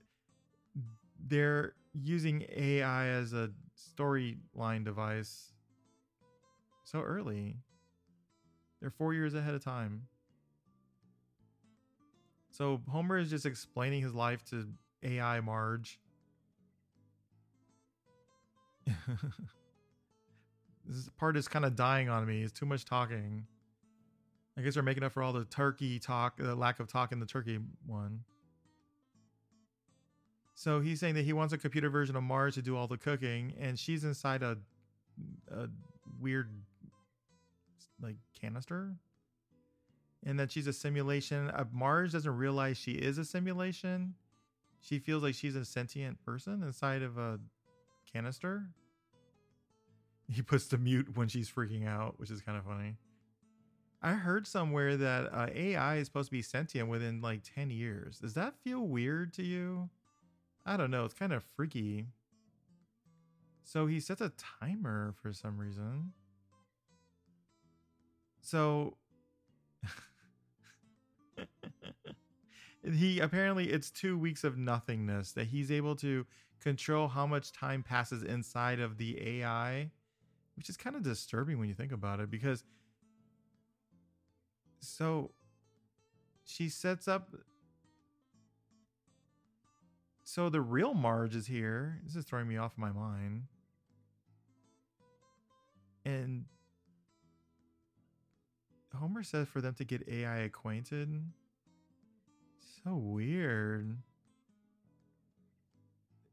they're 1.27 1.73
using 1.93 2.45
AI 2.55 3.07
as 3.07 3.33
a 3.33 3.51
storyline 3.77 4.85
device 4.85 5.51
so 6.85 7.01
early. 7.01 7.57
They're 8.79 8.89
four 8.89 9.13
years 9.13 9.33
ahead 9.33 9.53
of 9.53 9.63
time. 9.63 10.07
So 12.53 12.81
Homer 12.87 13.17
is 13.17 13.31
just 13.31 13.47
explaining 13.47 14.03
his 14.03 14.13
life 14.13 14.45
to 14.51 14.67
AI 15.01 15.39
Marge. 15.39 15.99
this 20.85 21.09
part 21.17 21.35
is 21.35 21.47
kind 21.47 21.65
of 21.65 21.75
dying 21.75 22.09
on 22.09 22.27
me. 22.27 22.43
It's 22.43 22.53
too 22.53 22.67
much 22.67 22.85
talking. 22.85 23.47
I 24.55 24.61
guess 24.61 24.75
they're 24.75 24.83
making 24.83 25.03
up 25.03 25.13
for 25.13 25.23
all 25.23 25.33
the 25.33 25.45
turkey 25.45 25.97
talk, 25.97 26.37
the 26.37 26.53
lack 26.53 26.79
of 26.79 26.87
talk 26.87 27.11
in 27.11 27.19
the 27.19 27.25
turkey 27.25 27.57
one. 27.87 28.19
So 30.53 30.79
he's 30.79 30.99
saying 30.99 31.15
that 31.15 31.25
he 31.25 31.33
wants 31.33 31.55
a 31.55 31.57
computer 31.57 31.89
version 31.89 32.15
of 32.15 32.21
Marge 32.21 32.53
to 32.53 32.61
do 32.61 32.77
all 32.77 32.85
the 32.85 32.99
cooking, 32.99 33.55
and 33.59 33.79
she's 33.79 34.03
inside 34.03 34.43
a, 34.43 34.59
a 35.51 35.69
weird, 36.21 36.51
like 37.99 38.17
canister, 38.39 38.93
and 40.25 40.39
that 40.39 40.51
she's 40.51 40.67
a 40.67 40.73
simulation. 40.73 41.49
Uh, 41.49 41.65
Marge 41.71 42.11
doesn't 42.11 42.35
realize 42.35 42.77
she 42.77 42.93
is 42.93 43.17
a 43.17 43.25
simulation. 43.25 44.15
She 44.79 44.99
feels 44.99 45.23
like 45.23 45.35
she's 45.35 45.55
a 45.55 45.65
sentient 45.65 46.23
person 46.25 46.63
inside 46.63 47.01
of 47.01 47.17
a 47.17 47.39
canister. 48.11 48.65
He 50.29 50.41
puts 50.41 50.67
the 50.67 50.77
mute 50.77 51.15
when 51.15 51.27
she's 51.27 51.49
freaking 51.49 51.87
out, 51.87 52.19
which 52.19 52.31
is 52.31 52.41
kind 52.41 52.57
of 52.57 52.65
funny. 52.65 52.95
I 54.01 54.13
heard 54.13 54.45
somewhere 54.45 54.97
that 54.97 55.33
uh, 55.33 55.47
AI 55.53 55.95
is 55.97 56.07
supposed 56.07 56.27
to 56.27 56.31
be 56.31 56.41
sentient 56.41 56.89
within 56.89 57.21
like 57.21 57.41
10 57.55 57.69
years. 57.69 58.19
Does 58.19 58.33
that 58.33 58.55
feel 58.61 58.81
weird 58.81 59.33
to 59.35 59.43
you? 59.43 59.89
I 60.65 60.75
don't 60.75 60.91
know. 60.91 61.05
It's 61.05 61.13
kind 61.13 61.31
of 61.31 61.43
freaky. 61.43 62.07
So 63.63 63.87
he 63.87 64.01
sets 64.01 64.19
a 64.19 64.31
timer 64.59 65.13
for 65.21 65.31
some 65.31 65.57
reason. 65.57 66.11
So 68.41 68.97
he 72.83 73.19
apparently 73.19 73.69
it's 73.71 73.89
two 73.89 74.17
weeks 74.17 74.43
of 74.43 74.57
nothingness 74.57 75.31
that 75.33 75.47
he's 75.47 75.71
able 75.71 75.95
to 75.97 76.25
control 76.59 77.07
how 77.07 77.27
much 77.27 77.51
time 77.51 77.83
passes 77.83 78.23
inside 78.23 78.79
of 78.79 78.97
the 78.97 79.39
AI, 79.39 79.91
which 80.55 80.69
is 80.69 80.77
kind 80.77 80.95
of 80.95 81.03
disturbing 81.03 81.59
when 81.59 81.67
you 81.67 81.75
think 81.75 81.91
about 81.91 82.19
it 82.19 82.29
because 82.31 82.63
so 84.79 85.31
she 86.45 86.69
sets 86.69 87.07
up 87.07 87.29
so 90.23 90.49
the 90.49 90.61
real 90.61 90.93
Marge 90.93 91.35
is 91.35 91.47
here. 91.47 91.99
This 92.03 92.15
is 92.15 92.25
throwing 92.25 92.47
me 92.47 92.57
off 92.57 92.71
my 92.77 92.91
mind. 92.91 93.43
And 96.05 96.45
Homer 98.95 99.23
says 99.23 99.47
for 99.47 99.61
them 99.61 99.73
to 99.75 99.83
get 99.83 100.07
AI 100.07 100.37
acquainted. 100.39 101.23
So 102.83 102.95
weird. 102.95 103.97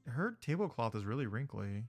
Her 0.07 0.37
tablecloth 0.41 0.95
is 0.95 1.05
really 1.05 1.27
wrinkly. 1.27 1.85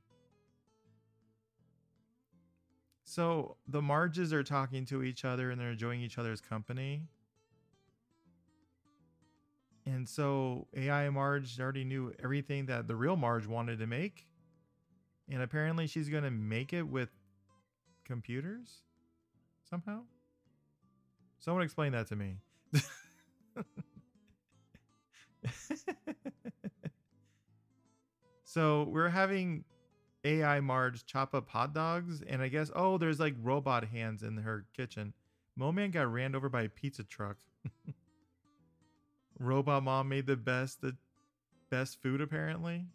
So 3.03 3.57
the 3.67 3.81
Marges 3.81 4.31
are 4.31 4.43
talking 4.43 4.85
to 4.85 5.03
each 5.03 5.25
other 5.25 5.51
and 5.51 5.59
they're 5.59 5.71
enjoying 5.71 6.01
each 6.01 6.17
other's 6.17 6.39
company. 6.39 7.03
And 9.85 10.07
so 10.07 10.67
AI 10.77 11.09
Marge 11.09 11.59
already 11.59 11.83
knew 11.83 12.13
everything 12.23 12.67
that 12.67 12.87
the 12.87 12.95
real 12.95 13.17
Marge 13.17 13.47
wanted 13.47 13.79
to 13.79 13.87
make. 13.87 14.27
And 15.29 15.41
apparently 15.41 15.87
she's 15.87 16.07
going 16.07 16.23
to 16.23 16.31
make 16.31 16.71
it 16.71 16.83
with 16.83 17.09
computers 18.05 18.83
somehow. 19.69 20.03
Someone 21.41 21.63
explain 21.63 21.91
that 21.93 22.07
to 22.07 22.15
me. 22.15 22.37
so 28.43 28.83
we're 28.83 29.09
having 29.09 29.65
AI 30.23 30.59
Marge 30.59 31.03
chop 31.07 31.33
up 31.33 31.49
hot 31.49 31.73
dogs, 31.73 32.21
and 32.21 32.43
I 32.43 32.47
guess 32.47 32.69
oh, 32.75 32.99
there's 32.99 33.19
like 33.19 33.33
robot 33.41 33.85
hands 33.85 34.21
in 34.21 34.37
her 34.37 34.67
kitchen. 34.77 35.13
Moleman 35.59 35.91
got 35.91 36.11
ran 36.11 36.35
over 36.35 36.47
by 36.47 36.61
a 36.61 36.69
pizza 36.69 37.03
truck. 37.03 37.37
Robot 39.39 39.81
Mom 39.81 40.09
made 40.09 40.27
the 40.27 40.37
best 40.37 40.81
the 40.81 40.95
best 41.71 41.99
food 42.03 42.21
apparently. 42.21 42.85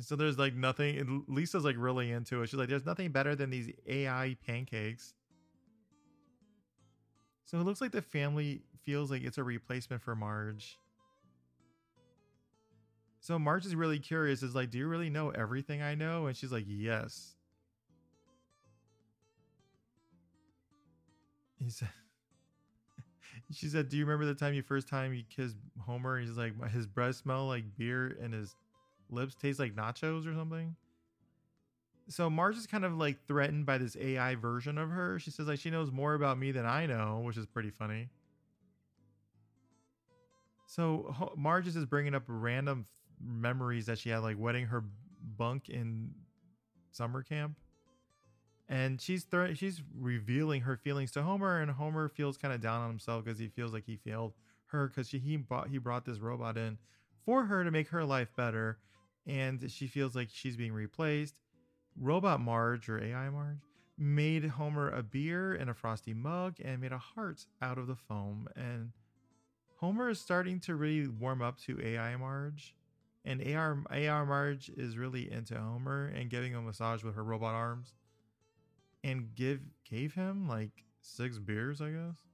So 0.00 0.14
there's 0.16 0.38
like 0.38 0.54
nothing. 0.54 1.24
Lisa's 1.26 1.64
like 1.64 1.76
really 1.78 2.12
into 2.12 2.42
it. 2.42 2.48
She's 2.48 2.58
like, 2.58 2.68
"There's 2.68 2.86
nothing 2.86 3.10
better 3.10 3.34
than 3.34 3.50
these 3.50 3.70
AI 3.86 4.36
pancakes." 4.46 5.14
So 7.44 7.58
it 7.58 7.64
looks 7.64 7.80
like 7.80 7.92
the 7.92 8.02
family 8.02 8.62
feels 8.84 9.10
like 9.10 9.22
it's 9.24 9.38
a 9.38 9.44
replacement 9.44 10.02
for 10.02 10.14
Marge. 10.14 10.78
So 13.20 13.38
Marge 13.38 13.66
is 13.66 13.74
really 13.74 13.98
curious. 13.98 14.42
Is 14.42 14.54
like, 14.54 14.70
"Do 14.70 14.78
you 14.78 14.86
really 14.86 15.10
know 15.10 15.30
everything 15.30 15.82
I 15.82 15.94
know?" 15.94 16.26
And 16.26 16.36
she's 16.36 16.52
like, 16.52 16.64
"Yes." 16.66 17.34
He 21.58 21.70
said, 21.70 21.90
she 23.52 23.68
said, 23.68 23.88
"Do 23.88 23.96
you 23.96 24.04
remember 24.04 24.26
the 24.26 24.34
time 24.38 24.54
you 24.54 24.62
first 24.62 24.88
time 24.88 25.12
you 25.14 25.24
kissed 25.28 25.56
Homer?" 25.80 26.18
he's 26.20 26.36
like, 26.36 26.54
"His 26.70 26.86
breath 26.86 27.16
smell 27.16 27.46
like 27.46 27.64
beer 27.76 28.16
and 28.20 28.32
his 28.32 28.54
lips 29.10 29.34
taste 29.34 29.58
like 29.58 29.74
nachos 29.74 30.26
or 30.26 30.34
something." 30.34 30.76
So 32.08 32.30
Marge 32.30 32.56
is 32.56 32.66
kind 32.66 32.84
of 32.84 32.96
like 32.96 33.26
threatened 33.26 33.66
by 33.66 33.78
this 33.78 33.96
AI 33.96 34.34
version 34.34 34.78
of 34.78 34.90
her. 34.90 35.18
She 35.18 35.30
says 35.30 35.46
like 35.46 35.60
she 35.60 35.70
knows 35.70 35.90
more 35.90 36.14
about 36.14 36.38
me 36.38 36.52
than 36.52 36.64
I 36.64 36.86
know, 36.86 37.20
which 37.24 37.36
is 37.36 37.46
pretty 37.46 37.70
funny. 37.70 38.08
So 40.66 41.32
Marge 41.36 41.66
is 41.66 41.74
just 41.74 41.90
bringing 41.90 42.14
up 42.14 42.24
random 42.26 42.86
memories 43.20 43.86
that 43.86 43.98
she 43.98 44.10
had, 44.10 44.18
like 44.18 44.38
wetting 44.38 44.66
her 44.66 44.84
bunk 45.36 45.68
in 45.68 46.14
summer 46.92 47.22
camp 47.22 47.56
and 48.68 49.00
she's 49.00 49.26
she's 49.54 49.82
revealing 49.98 50.62
her 50.62 50.76
feelings 50.76 51.10
to 51.12 51.22
Homer, 51.22 51.60
and 51.60 51.70
Homer 51.70 52.08
feels 52.08 52.36
kind 52.36 52.52
of 52.52 52.60
down 52.60 52.82
on 52.82 52.88
himself 52.90 53.24
because 53.24 53.38
he 53.38 53.48
feels 53.48 53.72
like 53.72 53.84
he 53.86 53.96
failed 53.96 54.34
her 54.66 54.88
because 54.88 55.08
he 55.10 55.36
bought 55.36 55.68
he 55.68 55.78
brought 55.78 56.04
this 56.04 56.18
robot 56.18 56.58
in 56.58 56.76
for 57.24 57.46
her 57.46 57.64
to 57.64 57.70
make 57.70 57.88
her 57.88 58.04
life 58.04 58.28
better, 58.36 58.78
and 59.28 59.70
she 59.70 59.86
feels 59.86 60.16
like 60.16 60.28
she's 60.32 60.56
being 60.56 60.72
replaced. 60.72 61.38
Robot 62.00 62.40
Marge 62.40 62.88
or 62.88 63.02
AI 63.02 63.28
Marge 63.28 63.58
made 63.98 64.44
Homer 64.44 64.90
a 64.90 65.02
beer 65.02 65.54
in 65.54 65.68
a 65.68 65.74
frosty 65.74 66.14
mug 66.14 66.56
and 66.64 66.80
made 66.80 66.92
a 66.92 66.98
heart 66.98 67.46
out 67.60 67.78
of 67.78 67.86
the 67.86 67.96
foam, 67.96 68.48
and 68.56 68.92
Homer 69.76 70.08
is 70.08 70.18
starting 70.18 70.58
to 70.60 70.74
really 70.74 71.08
warm 71.08 71.42
up 71.42 71.58
to 71.60 71.80
AI 71.80 72.16
Marge. 72.16 72.74
And 73.24 73.42
AR, 73.54 73.82
AR 73.90 74.24
Marge 74.24 74.70
is 74.70 74.96
really 74.96 75.30
into 75.30 75.58
Homer 75.58 76.06
and 76.06 76.30
giving 76.30 76.52
him 76.52 76.60
a 76.60 76.62
massage 76.62 77.04
with 77.04 77.14
her 77.14 77.24
robot 77.24 77.54
arms 77.54 77.92
and 79.04 79.34
give 79.34 79.60
gave 79.88 80.14
him 80.14 80.48
like 80.48 80.70
six 81.02 81.38
beers, 81.38 81.80
I 81.80 81.90
guess. 81.90 82.27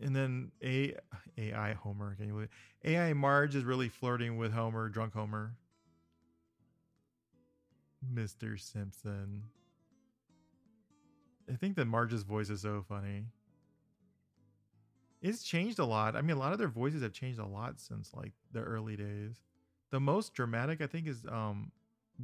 And 0.00 0.14
then 0.14 0.52
A 0.62 0.94
AI 1.36 1.72
Homer, 1.72 2.14
can 2.14 2.26
you 2.26 2.32
believe 2.32 2.48
AI 2.84 3.12
Marge 3.12 3.56
is 3.56 3.64
really 3.64 3.88
flirting 3.88 4.36
with 4.36 4.52
Homer, 4.52 4.88
drunk 4.88 5.14
Homer. 5.14 5.54
Mr. 8.14 8.58
Simpson. 8.58 9.44
I 11.50 11.56
think 11.56 11.76
that 11.76 11.86
Marge's 11.86 12.22
voice 12.22 12.50
is 12.50 12.60
so 12.60 12.84
funny. 12.88 13.26
It's 15.20 15.42
changed 15.42 15.78
a 15.78 15.84
lot. 15.84 16.14
I 16.14 16.20
mean, 16.20 16.36
a 16.36 16.38
lot 16.38 16.52
of 16.52 16.58
their 16.58 16.68
voices 16.68 17.02
have 17.02 17.12
changed 17.12 17.40
a 17.40 17.46
lot 17.46 17.80
since 17.80 18.12
like 18.14 18.32
the 18.52 18.60
early 18.60 18.96
days. 18.96 19.42
The 19.90 19.98
most 19.98 20.34
dramatic, 20.34 20.80
I 20.80 20.86
think, 20.86 21.08
is 21.08 21.24
um 21.26 21.72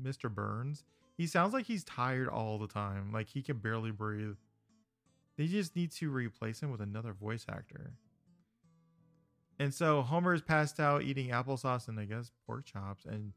Mr. 0.01 0.33
Burns. 0.33 0.85
He 1.17 1.27
sounds 1.27 1.53
like 1.53 1.67
he's 1.67 1.85
tired 1.85 2.29
all 2.29 2.59
the 2.59 2.69
time. 2.69 3.13
Like 3.13 3.29
he 3.29 3.43
can 3.43 3.59
barely 3.59 3.91
breathe. 3.91 4.37
They 5.37 5.47
just 5.47 5.75
need 5.75 5.91
to 5.93 6.11
replace 6.11 6.61
him 6.61 6.71
with 6.71 6.81
another 6.81 7.13
voice 7.13 7.45
actor. 7.49 7.93
And 9.59 9.73
so 9.73 10.03
Homer 10.03 10.35
is 10.35 10.43
passed 10.43 10.81
out 10.81 11.03
eating 11.03 11.29
applesauce 11.29 11.89
and 11.89 11.99
I 11.99 12.05
guess 12.05 12.31
pork 12.47 12.65
chops. 12.65 13.05
And 13.05 13.33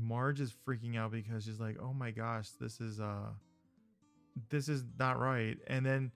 Marge 0.00 0.40
is 0.40 0.54
freaking 0.66 0.96
out 0.96 1.12
because 1.12 1.44
she's 1.44 1.60
like, 1.60 1.76
oh 1.80 1.92
my 1.92 2.10
gosh, 2.10 2.50
this 2.60 2.80
is 2.80 3.00
uh 3.00 3.30
this 4.48 4.68
is 4.68 4.84
not 4.98 5.18
right. 5.18 5.56
And 5.66 5.84
then 5.84 6.12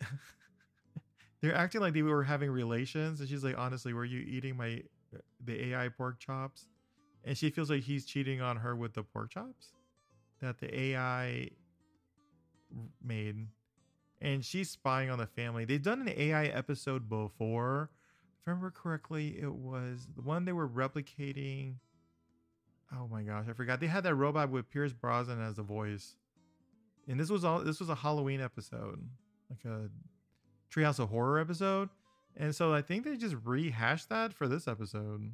they're 1.40 1.54
acting 1.54 1.80
like 1.80 1.94
they 1.94 2.02
were 2.02 2.24
having 2.24 2.50
relations. 2.50 3.20
And 3.20 3.28
she's 3.28 3.44
like, 3.44 3.58
honestly, 3.58 3.92
were 3.92 4.04
you 4.04 4.20
eating 4.20 4.56
my 4.56 4.82
the 5.44 5.72
AI 5.72 5.88
pork 5.88 6.18
chops? 6.18 6.66
And 7.24 7.36
she 7.36 7.50
feels 7.50 7.70
like 7.70 7.82
he's 7.82 8.04
cheating 8.04 8.40
on 8.40 8.56
her 8.58 8.76
with 8.76 8.94
the 8.94 9.02
pork 9.02 9.30
chops 9.30 9.72
that 10.40 10.58
the 10.58 10.80
AI 10.80 11.50
made. 13.02 13.48
And 14.20 14.44
she's 14.44 14.70
spying 14.70 15.10
on 15.10 15.18
the 15.18 15.26
family. 15.26 15.64
They've 15.64 15.82
done 15.82 16.00
an 16.00 16.12
AI 16.16 16.46
episode 16.46 17.08
before. 17.08 17.90
If 18.40 18.48
I 18.48 18.50
remember 18.50 18.70
correctly, 18.70 19.36
it 19.40 19.52
was 19.52 20.08
the 20.14 20.22
one 20.22 20.44
they 20.44 20.52
were 20.52 20.68
replicating. 20.68 21.74
Oh 22.94 23.08
my 23.08 23.22
gosh, 23.22 23.46
I 23.48 23.52
forgot. 23.52 23.80
They 23.80 23.88
had 23.88 24.04
that 24.04 24.14
robot 24.14 24.50
with 24.50 24.70
Pierce 24.70 24.92
Brosnan 24.92 25.42
as 25.42 25.56
the 25.56 25.62
voice 25.62 26.16
and 27.08 27.18
this 27.20 27.30
was 27.30 27.44
all 27.44 27.60
this 27.60 27.80
was 27.80 27.88
a 27.88 27.94
Halloween 27.94 28.40
episode, 28.40 29.00
like 29.50 29.64
a 29.64 29.88
Treehouse 30.72 30.98
of 30.98 31.08
Horror 31.10 31.38
episode, 31.38 31.88
and 32.36 32.54
so 32.54 32.72
I 32.72 32.82
think 32.82 33.04
they 33.04 33.16
just 33.16 33.36
rehashed 33.44 34.08
that 34.08 34.32
for 34.32 34.48
this 34.48 34.66
episode. 34.68 35.32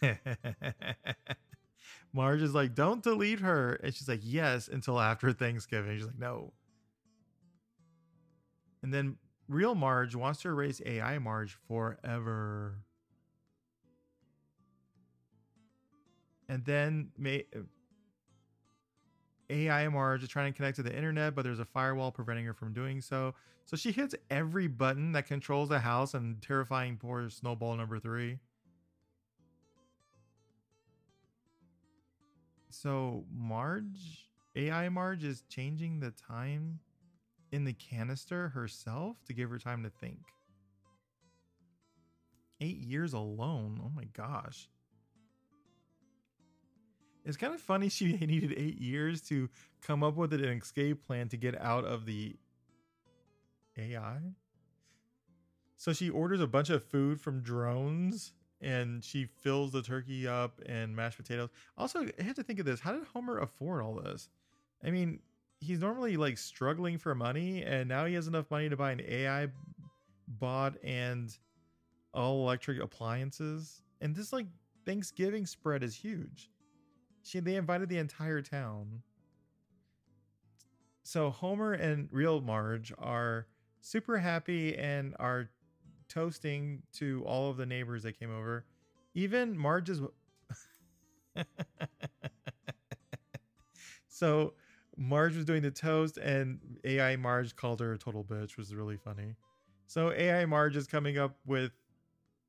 Marge 2.12 2.42
is 2.42 2.54
like, 2.54 2.74
"Don't 2.74 3.02
delete 3.02 3.40
her," 3.40 3.74
and 3.74 3.94
she's 3.94 4.08
like, 4.08 4.20
"Yes," 4.22 4.68
until 4.68 4.98
after 5.00 5.32
Thanksgiving. 5.32 5.96
She's 5.96 6.06
like, 6.06 6.18
"No." 6.18 6.52
And 8.82 8.92
then 8.92 9.16
real 9.48 9.74
Marge 9.74 10.14
wants 10.14 10.42
to 10.42 10.48
erase 10.48 10.80
AI 10.84 11.18
Marge 11.18 11.56
forever. 11.68 12.78
And 16.48 16.64
then 16.64 17.12
AI 19.50 19.88
Marge 19.88 20.22
is 20.22 20.28
trying 20.28 20.52
to 20.52 20.56
connect 20.56 20.76
to 20.76 20.82
the 20.82 20.96
internet, 20.96 21.34
but 21.34 21.42
there's 21.42 21.60
a 21.60 21.64
firewall 21.64 22.10
preventing 22.10 22.44
her 22.46 22.54
from 22.54 22.72
doing 22.72 23.00
so. 23.00 23.34
So 23.66 23.76
she 23.76 23.92
hits 23.92 24.16
every 24.30 24.66
button 24.66 25.12
that 25.12 25.26
controls 25.26 25.68
the 25.68 25.78
house 25.78 26.14
and 26.14 26.42
terrifying 26.42 26.96
poor 26.96 27.30
Snowball 27.30 27.76
number 27.76 28.00
three. 28.00 28.38
So 32.70 33.24
Marge, 33.32 34.30
AI 34.54 34.88
Marge 34.88 35.24
is 35.24 35.42
changing 35.48 36.00
the 36.00 36.12
time 36.12 36.78
in 37.50 37.64
the 37.64 37.72
canister 37.72 38.48
herself 38.50 39.16
to 39.26 39.32
give 39.32 39.50
her 39.50 39.58
time 39.58 39.82
to 39.82 39.90
think. 39.90 40.20
Eight 42.60 42.78
years 42.78 43.12
alone. 43.12 43.80
Oh 43.84 43.90
my 43.94 44.04
gosh. 44.04 44.68
It's 47.24 47.36
kind 47.36 47.54
of 47.54 47.60
funny 47.60 47.88
she 47.88 48.12
needed 48.20 48.54
eight 48.56 48.80
years 48.80 49.20
to 49.22 49.48
come 49.82 50.04
up 50.04 50.14
with 50.16 50.32
an 50.32 50.44
escape 50.44 51.04
plan 51.06 51.28
to 51.30 51.36
get 51.36 51.60
out 51.60 51.84
of 51.84 52.06
the 52.06 52.36
AI. 53.76 54.18
So 55.76 55.92
she 55.92 56.08
orders 56.08 56.40
a 56.40 56.46
bunch 56.46 56.70
of 56.70 56.84
food 56.84 57.20
from 57.20 57.40
drones 57.40 58.32
and 58.60 59.02
she 59.02 59.24
fills 59.24 59.72
the 59.72 59.82
turkey 59.82 60.28
up 60.28 60.60
and 60.66 60.94
mashed 60.94 61.16
potatoes. 61.16 61.48
Also, 61.78 62.06
I 62.18 62.22
have 62.22 62.36
to 62.36 62.42
think 62.42 62.58
of 62.58 62.66
this. 62.66 62.80
How 62.80 62.92
did 62.92 63.04
Homer 63.12 63.38
afford 63.38 63.82
all 63.82 63.94
this? 63.94 64.28
I 64.84 64.90
mean, 64.90 65.20
he's 65.60 65.78
normally 65.78 66.16
like 66.16 66.38
struggling 66.38 66.98
for 66.98 67.14
money 67.14 67.62
and 67.62 67.88
now 67.88 68.04
he 68.06 68.14
has 68.14 68.26
enough 68.26 68.50
money 68.50 68.68
to 68.68 68.76
buy 68.76 68.92
an 68.92 69.02
AI 69.06 69.48
bot 70.26 70.74
and 70.82 71.36
all 72.14 72.42
electric 72.42 72.80
appliances. 72.80 73.82
And 74.00 74.14
this 74.14 74.32
like 74.32 74.46
Thanksgiving 74.86 75.46
spread 75.46 75.82
is 75.82 75.94
huge. 75.94 76.50
She 77.22 77.40
they 77.40 77.56
invited 77.56 77.88
the 77.88 77.98
entire 77.98 78.42
town. 78.42 79.02
So 81.02 81.30
Homer 81.30 81.72
and 81.72 82.08
real 82.12 82.40
Marge 82.40 82.92
are 82.98 83.46
super 83.80 84.18
happy 84.18 84.76
and 84.76 85.14
are 85.18 85.50
toasting 86.10 86.82
to 86.94 87.22
all 87.26 87.50
of 87.50 87.56
the 87.56 87.66
neighbors 87.66 88.02
that 88.02 88.18
came 88.18 88.34
over. 88.34 88.64
Even 89.14 89.56
Marge's 89.56 90.00
So 94.08 94.52
Marge 94.98 95.34
was 95.34 95.46
doing 95.46 95.62
the 95.62 95.70
toast 95.70 96.18
and 96.18 96.58
AI 96.84 97.16
Marge 97.16 97.56
called 97.56 97.80
her 97.80 97.94
a 97.94 97.98
total 97.98 98.22
bitch, 98.22 98.40
which 98.40 98.58
was 98.58 98.74
really 98.74 98.98
funny. 98.98 99.34
So 99.86 100.12
AI 100.12 100.44
Marge 100.44 100.76
is 100.76 100.86
coming 100.86 101.16
up 101.16 101.36
with 101.46 101.72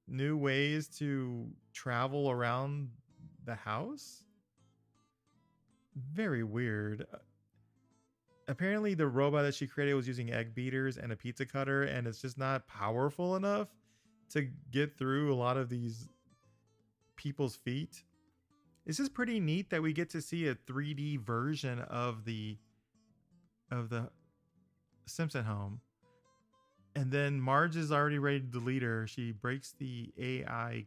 new 0.08 0.36
ways 0.36 0.89
to 0.97 1.47
travel 1.74 2.30
around 2.30 2.89
the 3.45 3.56
house 3.56 4.24
very 5.95 6.43
weird. 6.43 7.06
Apparently, 8.52 8.94
the 8.94 9.08
robot 9.08 9.44
that 9.44 9.56
she 9.56 9.66
created 9.66 9.94
was 9.94 10.08
using 10.08 10.32
egg 10.32 10.54
beaters 10.54 10.98
and 10.98 11.12
a 11.12 11.16
pizza 11.16 11.46
cutter, 11.46 11.84
and 11.84 12.06
it's 12.06 12.22
just 12.22 12.38
not 12.38 12.68
powerful 12.68 13.36
enough 13.36 13.70
to 14.30 14.48
get 14.72 14.98
through 14.98 15.34
a 15.34 15.36
lot 15.36 15.58
of 15.58 15.70
these 15.70 16.08
people's 17.16 17.56
feet. 17.56 18.04
This 18.86 19.00
is 19.00 19.10
pretty 19.10 19.40
neat 19.40 19.70
that 19.70 19.82
we 19.82 19.94
get 19.94 20.10
to 20.12 20.22
see 20.22 20.48
a 20.48 20.56
3D 20.56 21.20
version 21.20 21.80
of 21.80 22.26
the 22.26 22.58
of 23.72 23.90
the 23.90 24.10
Simpson 25.06 25.46
home. 25.46 25.82
And 26.96 27.10
then 27.10 27.40
Marge 27.40 27.78
is 27.78 27.92
already 27.92 28.20
ready 28.20 28.42
to 28.42 28.46
delete 28.46 28.82
her. 28.82 29.08
She 29.08 29.32
breaks 29.32 29.74
the 29.80 30.12
AI 30.20 30.86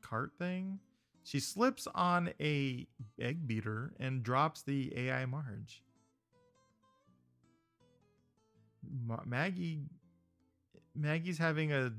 cart 0.00 0.32
thing 0.38 0.80
she 1.26 1.40
slips 1.40 1.88
on 1.92 2.32
a 2.40 2.86
egg 3.18 3.48
beater 3.48 3.92
and 3.98 4.22
drops 4.22 4.62
the 4.62 4.96
AI 4.96 5.26
Marge. 5.26 5.82
Maggie 9.24 9.80
Maggie's 10.94 11.38
having 11.38 11.72
a 11.72 11.92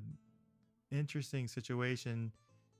interesting 0.92 1.48
situation. 1.48 2.32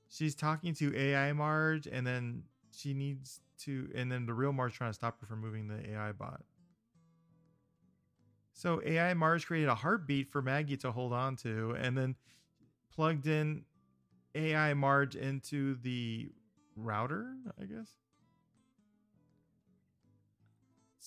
She's 0.08 0.34
talking 0.34 0.74
to 0.74 0.96
AI 0.96 1.32
Marge 1.32 1.86
and 1.86 2.06
then 2.06 2.44
she 2.74 2.94
needs 2.94 3.40
to 3.60 3.88
and 3.94 4.10
then 4.10 4.26
the 4.26 4.34
real 4.34 4.52
Marge 4.52 4.74
trying 4.74 4.90
to 4.90 4.94
stop 4.94 5.20
her 5.20 5.26
from 5.26 5.40
moving 5.40 5.68
the 5.68 5.90
AI 5.90 6.12
bot. 6.12 6.42
So 8.52 8.82
AI 8.84 9.14
Marge 9.14 9.46
created 9.46 9.68
a 9.68 9.74
heartbeat 9.74 10.30
for 10.30 10.42
Maggie 10.42 10.76
to 10.78 10.90
hold 10.90 11.12
on 11.12 11.36
to 11.36 11.76
and 11.78 11.96
then 11.96 12.16
plugged 12.92 13.26
in 13.26 13.64
AI 14.34 14.74
Marge 14.74 15.14
into 15.14 15.76
the 15.76 16.30
router, 16.74 17.34
I 17.60 17.64
guess. 17.66 17.88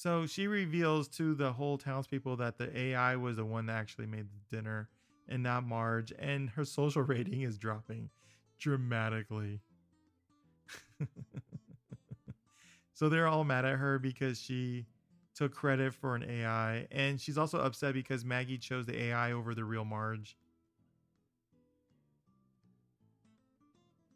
So 0.01 0.25
she 0.25 0.47
reveals 0.47 1.07
to 1.09 1.35
the 1.35 1.53
whole 1.53 1.77
townspeople 1.77 2.37
that 2.37 2.57
the 2.57 2.75
AI 2.75 3.15
was 3.17 3.35
the 3.35 3.45
one 3.45 3.67
that 3.67 3.73
actually 3.73 4.07
made 4.07 4.25
the 4.31 4.57
dinner 4.57 4.89
and 5.29 5.43
not 5.43 5.63
Marge, 5.63 6.11
and 6.17 6.49
her 6.49 6.65
social 6.65 7.03
rating 7.03 7.41
is 7.41 7.59
dropping 7.59 8.09
dramatically. 8.57 9.59
so 12.95 13.09
they're 13.09 13.27
all 13.27 13.43
mad 13.43 13.63
at 13.63 13.77
her 13.77 13.99
because 13.99 14.41
she 14.41 14.87
took 15.35 15.53
credit 15.53 15.93
for 15.93 16.15
an 16.15 16.23
AI, 16.27 16.87
and 16.89 17.21
she's 17.21 17.37
also 17.37 17.59
upset 17.59 17.93
because 17.93 18.25
Maggie 18.25 18.57
chose 18.57 18.87
the 18.87 18.99
AI 18.99 19.33
over 19.33 19.53
the 19.53 19.63
real 19.63 19.85
Marge. 19.85 20.35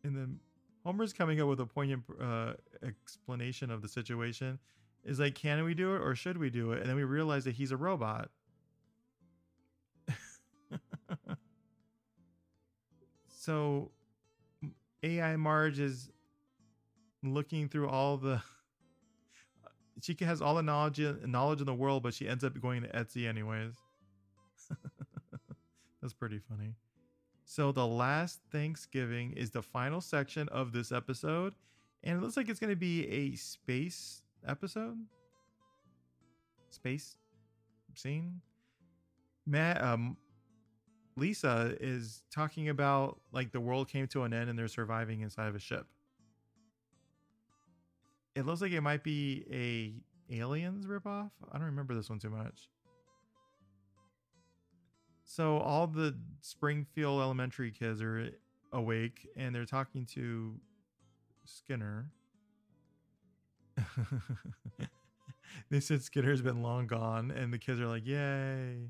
And 0.04 0.16
then 0.16 0.40
Homer's 0.84 1.14
coming 1.14 1.40
up 1.42 1.48
with 1.48 1.60
a 1.60 1.68
poignant 1.68 2.06
uh, 2.20 2.54
explanation 2.82 3.70
of 3.70 3.84
the 3.84 3.88
situation. 3.88 4.58
Is 5.06 5.20
like, 5.20 5.36
can 5.36 5.64
we 5.64 5.76
do 5.76 5.96
it 5.96 6.02
or 6.02 6.16
should 6.16 6.38
we 6.40 6.50
do 6.50 6.72
it? 6.72 6.82
And 6.82 6.90
then 6.90 6.96
we 6.96 7.04
realize 7.04 7.44
that 7.44 7.54
he's 7.54 7.72
a 7.72 7.78
robot. 7.78 8.32
so 13.30 13.92
AI 15.04 15.36
Marge 15.36 15.80
is 15.80 16.10
looking 17.24 17.70
through 17.70 17.88
all 17.90 18.18
the. 18.18 18.42
She 20.02 20.16
has 20.26 20.42
all 20.42 20.56
the 20.56 20.62
knowledge 20.62 21.00
knowledge 21.26 21.62
in 21.62 21.66
the 21.66 21.74
world, 21.74 22.04
but 22.04 22.14
she 22.14 22.28
ends 22.28 22.44
up 22.44 22.60
going 22.60 22.82
to 22.82 22.90
Etsy 22.90 23.28
anyways. 23.28 23.72
That's 26.02 26.14
pretty 26.14 26.38
funny. 26.38 26.76
So 27.46 27.72
the 27.72 27.88
last 27.88 28.42
Thanksgiving 28.52 29.32
is 29.32 29.52
the 29.52 29.62
final 29.62 30.02
section 30.02 30.50
of 30.50 30.74
this 30.74 30.92
episode, 30.92 31.56
and 32.04 32.18
it 32.18 32.22
looks 32.22 32.36
like 32.36 32.50
it's 32.50 32.60
going 32.60 32.72
to 32.72 32.76
be 32.76 33.08
a 33.08 33.36
space 33.36 34.25
episode. 34.48 34.98
Space 36.70 37.18
scene. 37.96 38.42
Matt, 39.46 39.82
um, 39.82 40.18
Lisa 41.18 41.76
is 41.80 42.24
talking 42.34 42.70
about 42.70 43.20
like 43.32 43.52
the 43.52 43.62
world 43.62 43.88
came 43.88 44.08
to 44.08 44.24
an 44.24 44.34
end 44.34 44.50
and 44.50 44.58
they're 44.58 44.68
surviving 44.68 45.22
inside 45.22 45.48
of 45.48 45.56
a 45.56 45.60
ship. 45.60 45.86
It 48.36 48.46
looks 48.46 48.62
like 48.62 48.74
it 48.74 48.82
might 48.82 49.04
be 49.04 49.46
a 49.50 50.36
aliens 50.36 50.88
ripoff. 50.88 51.32
I 51.52 51.58
don't 51.58 51.68
remember 51.68 51.96
this 51.96 52.10
one 52.10 52.20
too 52.20 52.30
much. 52.30 52.70
So 55.24 55.58
all 55.58 55.88
the 55.88 56.18
Springfield 56.42 57.22
Elementary 57.22 57.72
kids 57.72 58.02
are 58.02 58.30
awake 58.74 59.28
and 59.38 59.56
they're 59.56 59.66
talking 59.66 60.06
to 60.08 60.60
Skinner. 61.46 62.12
they 65.70 65.80
said 65.80 66.02
Skitter 66.02 66.30
has 66.30 66.42
been 66.42 66.62
long 66.62 66.88
gone, 66.88 67.32
and 67.32 67.54
the 67.54 67.58
kids 67.58 67.80
are 67.80 67.88
like, 67.88 68.06
"Yay!" 68.06 68.90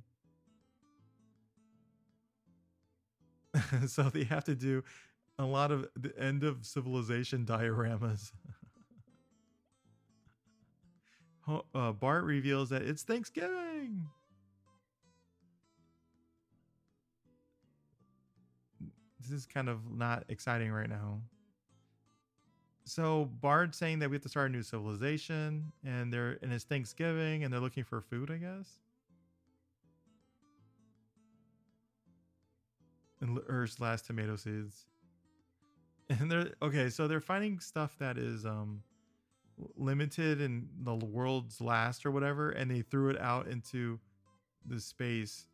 so 3.87 4.03
they 4.03 4.23
have 4.23 4.43
to 4.45 4.55
do 4.55 4.83
a 5.37 5.45
lot 5.45 5.71
of 5.71 5.87
the 5.95 6.17
end 6.17 6.43
of 6.43 6.65
civilization 6.65 7.45
dioramas. 7.45 8.31
uh, 11.73 11.91
Bart 11.91 12.23
reveals 12.23 12.69
that 12.69 12.81
it's 12.81 13.03
Thanksgiving. 13.03 14.07
This 19.19 19.31
is 19.31 19.45
kind 19.45 19.69
of 19.69 19.91
not 19.91 20.23
exciting 20.29 20.71
right 20.71 20.89
now. 20.89 21.21
So 22.85 23.25
Bart's 23.41 23.77
saying 23.79 23.99
that 23.99 24.09
we 24.11 24.15
have 24.15 24.21
to 24.23 24.29
start 24.29 24.51
a 24.51 24.53
new 24.53 24.61
civilization, 24.61 25.71
and 25.83 26.13
they're 26.13 26.37
and 26.43 26.53
it's 26.53 26.63
Thanksgiving, 26.63 27.43
and 27.43 27.51
they're 27.51 27.59
looking 27.59 27.83
for 27.83 27.99
food, 27.99 28.29
I 28.29 28.37
guess. 28.37 28.69
And 33.21 33.39
Earth's 33.47 33.79
last 33.79 34.05
tomato 34.05 34.35
seeds. 34.35 34.85
And 36.07 36.29
they're 36.29 36.51
okay, 36.61 36.91
so 36.91 37.07
they're 37.07 37.19
finding 37.19 37.59
stuff 37.59 37.97
that 37.97 38.19
is 38.19 38.45
um 38.45 38.83
limited 39.75 40.39
in 40.39 40.69
the 40.83 40.93
world's 40.93 41.59
last 41.59 42.05
or 42.05 42.11
whatever, 42.11 42.51
and 42.51 42.69
they 42.69 42.83
threw 42.83 43.09
it 43.09 43.19
out 43.19 43.47
into 43.47 43.99
the 44.67 44.79
space. 44.79 45.47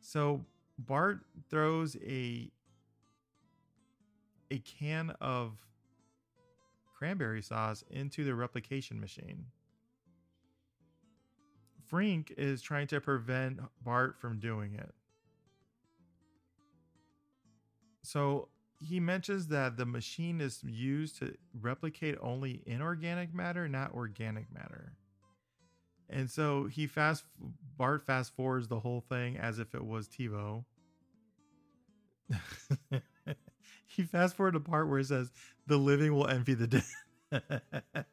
So 0.00 0.44
Bart 0.78 1.20
throws 1.50 1.96
a 1.96 2.48
a 4.52 4.58
can 4.58 5.10
of 5.20 5.56
cranberry 6.98 7.40
sauce 7.40 7.82
into 7.90 8.22
the 8.22 8.34
replication 8.34 9.00
machine. 9.00 9.46
Frink 11.86 12.34
is 12.36 12.60
trying 12.60 12.86
to 12.88 13.00
prevent 13.00 13.60
Bart 13.82 14.20
from 14.20 14.38
doing 14.38 14.74
it. 14.74 14.94
So 18.02 18.48
he 18.78 19.00
mentions 19.00 19.46
that 19.48 19.76
the 19.78 19.86
machine 19.86 20.40
is 20.40 20.62
used 20.62 21.18
to 21.20 21.34
replicate 21.58 22.18
only 22.20 22.62
inorganic 22.66 23.34
matter, 23.34 23.68
not 23.68 23.94
organic 23.94 24.52
matter. 24.52 24.92
And 26.10 26.30
so 26.30 26.66
he 26.66 26.86
fast 26.86 27.24
Bart 27.78 28.04
fast 28.04 28.36
forwards 28.36 28.68
the 28.68 28.80
whole 28.80 29.00
thing 29.00 29.38
as 29.38 29.58
if 29.58 29.74
it 29.74 29.84
was 29.84 30.08
TiVo. 30.08 30.64
he 33.94 34.02
fast 34.02 34.36
forward 34.36 34.54
the 34.54 34.60
part 34.60 34.88
where 34.88 34.98
it 34.98 35.06
says 35.06 35.30
the 35.66 35.76
living 35.76 36.14
will 36.14 36.26
envy 36.26 36.54
the 36.54 36.66
dead. 36.66 36.84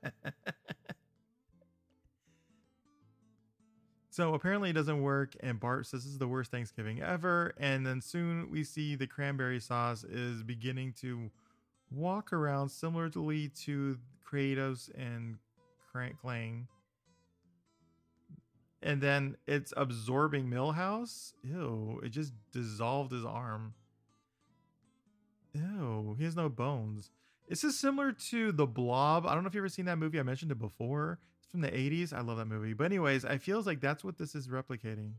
So 4.19 4.33
apparently 4.33 4.71
it 4.71 4.73
doesn't 4.73 5.01
work, 5.01 5.37
and 5.39 5.61
Bart 5.61 5.85
says 5.85 6.03
this 6.03 6.11
is 6.11 6.17
the 6.17 6.27
worst 6.27 6.51
Thanksgiving 6.51 7.01
ever. 7.01 7.53
And 7.57 7.85
then 7.85 8.01
soon 8.01 8.51
we 8.51 8.65
see 8.65 8.95
the 8.95 9.07
cranberry 9.07 9.61
sauce 9.61 10.03
is 10.03 10.43
beginning 10.43 10.91
to 10.99 11.31
walk 11.89 12.33
around 12.33 12.67
similarly 12.67 13.47
to 13.63 13.97
Kratos 14.29 14.89
and 14.93 15.37
Clang. 16.19 16.67
And 18.83 18.99
then 18.99 19.37
it's 19.47 19.73
absorbing 19.77 20.49
Milhouse. 20.49 21.31
Ew, 21.41 22.01
it 22.03 22.09
just 22.09 22.33
dissolved 22.51 23.13
his 23.13 23.23
arm. 23.23 23.73
Ew, 25.53 26.15
he 26.17 26.23
has 26.25 26.35
no 26.35 26.49
bones. 26.49 27.11
This 27.47 27.63
is 27.63 27.77
similar 27.77 28.11
to 28.11 28.51
The 28.51 28.67
Blob. 28.67 29.25
I 29.25 29.33
don't 29.33 29.43
know 29.43 29.47
if 29.47 29.55
you've 29.55 29.61
ever 29.61 29.69
seen 29.69 29.85
that 29.85 29.97
movie. 29.97 30.19
I 30.19 30.23
mentioned 30.23 30.51
it 30.51 30.59
before 30.59 31.19
It's 31.39 31.49
from 31.49 31.61
the 31.61 31.71
80s. 31.71 32.13
I 32.13 32.21
love 32.21 32.37
that 32.37 32.45
movie. 32.45 32.73
But 32.73 32.85
anyways, 32.85 33.25
I 33.25 33.37
feels 33.37 33.65
like 33.65 33.81
that's 33.81 34.03
what 34.03 34.17
this 34.17 34.35
is 34.35 34.47
replicating. 34.47 35.13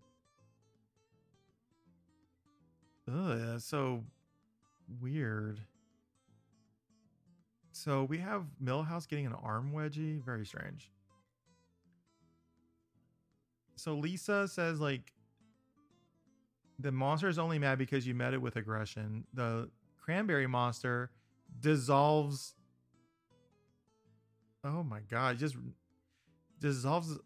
Ugh, 3.09 3.39
that's 3.41 3.65
so 3.65 4.05
weird. 5.01 5.61
So 7.73 8.05
we 8.05 8.19
have 8.19 8.45
Milhouse 8.63 9.09
getting 9.09 9.27
an 9.27 9.35
arm 9.43 9.73
wedgie. 9.75 10.25
Very 10.25 10.47
strange. 10.47 10.91
So 13.75 13.95
Lisa 13.95 14.47
says 14.47 14.79
like 14.79 15.13
the 16.79 16.93
monster 16.93 17.29
is 17.29 17.39
only 17.39 17.59
mad 17.59 17.79
because 17.79 18.07
you 18.07 18.15
met 18.15 18.35
it 18.35 18.43
with 18.43 18.57
aggression. 18.57 19.25
The 19.35 19.71
cranberry 20.01 20.47
monster 20.47 21.11
dissolves. 21.61 22.55
Oh 24.65 24.83
my 24.83 25.01
god! 25.09 25.39
Just 25.39 25.57
dissolves 26.61 27.19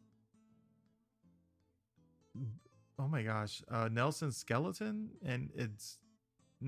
oh 2.99 3.09
my 3.09 3.23
gosh 3.23 3.63
uh 3.71 3.89
nelson's 3.91 4.37
skeleton 4.37 5.11
and 5.25 5.51
it's 5.55 5.99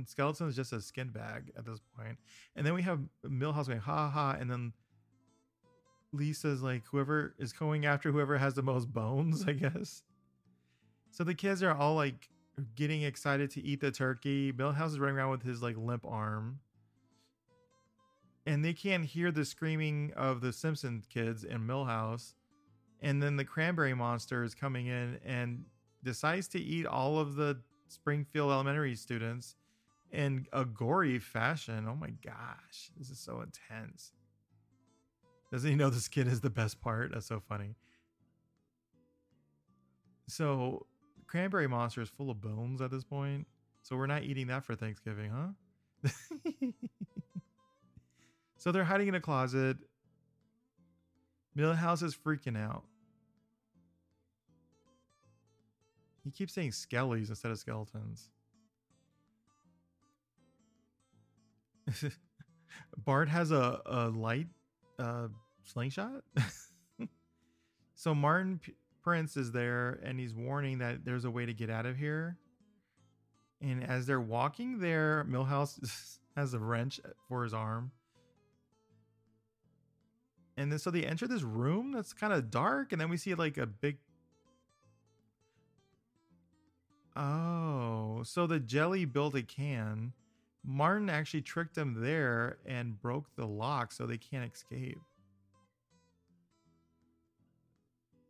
skeleton 0.04 0.48
is 0.48 0.56
just 0.56 0.72
a 0.72 0.80
skin 0.80 1.08
bag 1.08 1.50
at 1.56 1.64
this 1.64 1.80
point 1.96 2.18
and 2.54 2.66
then 2.66 2.74
we 2.74 2.82
have 2.82 3.00
Milhouse 3.24 3.66
going 3.66 3.78
ha 3.78 4.10
ha 4.10 4.36
and 4.38 4.50
then 4.50 4.72
lisa's 6.12 6.62
like 6.62 6.82
whoever 6.90 7.34
is 7.38 7.52
going 7.52 7.86
after 7.86 8.12
whoever 8.12 8.36
has 8.36 8.54
the 8.54 8.62
most 8.62 8.92
bones 8.92 9.44
i 9.48 9.52
guess 9.52 10.02
so 11.10 11.24
the 11.24 11.34
kids 11.34 11.62
are 11.62 11.72
all 11.72 11.94
like 11.94 12.28
getting 12.74 13.02
excited 13.02 13.50
to 13.50 13.62
eat 13.62 13.80
the 13.80 13.90
turkey 13.90 14.52
Milhouse 14.52 14.88
is 14.88 14.98
running 14.98 15.16
around 15.16 15.30
with 15.30 15.42
his 15.42 15.62
like 15.62 15.76
limp 15.76 16.04
arm 16.06 16.60
and 18.46 18.64
they 18.64 18.72
can't 18.72 19.04
hear 19.04 19.30
the 19.30 19.44
screaming 19.44 20.12
of 20.16 20.40
the 20.40 20.52
simpson 20.52 21.02
kids 21.12 21.44
in 21.44 21.66
Milhouse. 21.66 22.34
and 23.02 23.22
then 23.22 23.36
the 23.36 23.44
cranberry 23.44 23.94
monster 23.94 24.42
is 24.42 24.54
coming 24.54 24.86
in 24.86 25.18
and 25.24 25.64
decides 26.02 26.48
to 26.48 26.58
eat 26.58 26.86
all 26.86 27.18
of 27.18 27.34
the 27.34 27.60
Springfield 27.88 28.50
Elementary 28.50 28.94
students 28.94 29.56
in 30.12 30.46
a 30.52 30.64
gory 30.64 31.18
fashion. 31.18 31.86
Oh 31.88 31.94
my 31.94 32.10
gosh, 32.24 32.90
this 32.96 33.10
is 33.10 33.18
so 33.18 33.42
intense. 33.42 34.12
Doesn't 35.52 35.68
he 35.68 35.76
know 35.76 35.90
the 35.90 36.00
skin 36.00 36.26
is 36.26 36.40
the 36.40 36.50
best 36.50 36.80
part? 36.80 37.12
That's 37.12 37.26
so 37.26 37.40
funny. 37.40 37.76
So, 40.28 40.86
cranberry 41.26 41.66
monster 41.66 42.00
is 42.02 42.08
full 42.08 42.30
of 42.30 42.40
bones 42.40 42.80
at 42.80 42.90
this 42.90 43.04
point. 43.04 43.46
So, 43.82 43.96
we're 43.96 44.06
not 44.06 44.24
eating 44.24 44.48
that 44.48 44.64
for 44.64 44.74
Thanksgiving, 44.74 45.30
huh? 45.30 46.10
so, 48.56 48.72
they're 48.72 48.84
hiding 48.84 49.08
in 49.08 49.14
a 49.14 49.20
closet. 49.20 49.76
Milhouse 51.56 52.02
is 52.02 52.14
freaking 52.14 52.56
out. 52.56 52.84
He 56.26 56.30
keeps 56.32 56.52
saying 56.52 56.70
skellies 56.70 57.28
instead 57.28 57.52
of 57.52 57.58
skeletons. 57.58 58.30
Bart 63.04 63.28
has 63.28 63.52
a, 63.52 63.80
a 63.86 64.08
light 64.08 64.48
uh, 64.98 65.28
slingshot. 65.62 66.22
so 67.94 68.14
Martin 68.14 68.60
Prince 69.06 69.36
is 69.36 69.52
there 69.52 70.00
and 70.02 70.18
he's 70.18 70.34
warning 70.34 70.78
that 70.78 71.04
there's 71.04 71.24
a 71.24 71.30
way 71.30 71.46
to 71.46 71.54
get 71.54 71.70
out 71.70 71.86
of 71.86 71.96
here. 71.96 72.36
And 73.62 73.84
as 73.84 74.04
they're 74.04 74.20
walking 74.20 74.80
there, 74.80 75.24
Milhouse 75.30 76.18
has 76.36 76.54
a 76.54 76.58
wrench 76.58 77.00
for 77.28 77.44
his 77.44 77.54
arm. 77.54 77.92
And 80.56 80.72
then 80.72 80.80
so 80.80 80.90
they 80.90 81.04
enter 81.04 81.28
this 81.28 81.42
room 81.42 81.92
that's 81.92 82.12
kind 82.12 82.32
of 82.32 82.50
dark, 82.50 82.90
and 82.90 83.00
then 83.00 83.08
we 83.08 83.16
see 83.16 83.34
like 83.34 83.58
a 83.58 83.66
big 83.66 83.98
Oh, 87.14 88.22
so 88.24 88.48
the 88.48 88.58
jelly 88.58 89.04
built 89.04 89.36
a 89.36 89.42
can. 89.42 90.14
Martin 90.64 91.08
actually 91.08 91.42
tricked 91.42 91.76
them 91.76 92.02
there 92.02 92.58
and 92.66 93.00
broke 93.00 93.36
the 93.36 93.46
lock 93.46 93.92
so 93.92 94.04
they 94.04 94.18
can't 94.18 94.52
escape. 94.52 94.98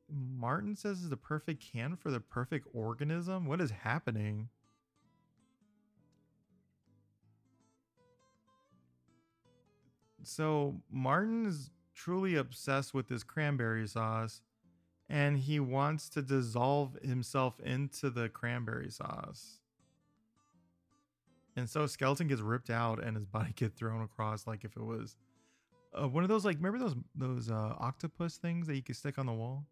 Martin 0.09 0.77
says 0.77 1.03
is 1.03 1.11
the 1.11 1.16
perfect 1.16 1.64
can 1.73 1.97
for 1.97 2.11
the 2.11 2.21
perfect 2.21 2.69
organism. 2.73 3.47
What 3.47 3.61
is 3.61 3.71
happening? 3.71 4.49
So 10.23 10.81
Martin 10.90 11.47
is 11.47 11.71
truly 11.95 12.37
obsessed 12.37 12.92
with 12.92 13.09
this 13.09 13.23
cranberry 13.23 13.87
sauce 13.87 14.42
and 15.09 15.38
he 15.38 15.61
wants 15.61 16.09
to 16.11 16.23
dissolve 16.23 16.97
himself 17.03 17.61
into 17.61 18.11
the 18.11 18.29
cranberry 18.29 18.90
sauce. 18.90 19.61
And 21.55 21.71
so 21.71 21.87
skeleton 21.87 22.27
gets 22.27 22.42
ripped 22.42 22.71
out 22.71 23.03
and 23.03 23.16
his 23.16 23.25
body 23.25 23.53
gets 23.57 23.79
thrown 23.79 24.03
across 24.03 24.47
like 24.47 24.64
if 24.64 24.77
it 24.77 24.83
was 24.83 25.16
uh, 25.99 26.09
one 26.09 26.23
of 26.23 26.29
those 26.29 26.45
like 26.45 26.57
remember 26.57 26.79
those 26.79 26.97
those 27.14 27.51
uh, 27.51 27.75
octopus 27.79 28.37
things 28.37 28.66
that 28.66 28.75
you 28.77 28.83
could 28.83 28.97
stick 28.97 29.19
on 29.19 29.27
the 29.27 29.33
wall. 29.33 29.64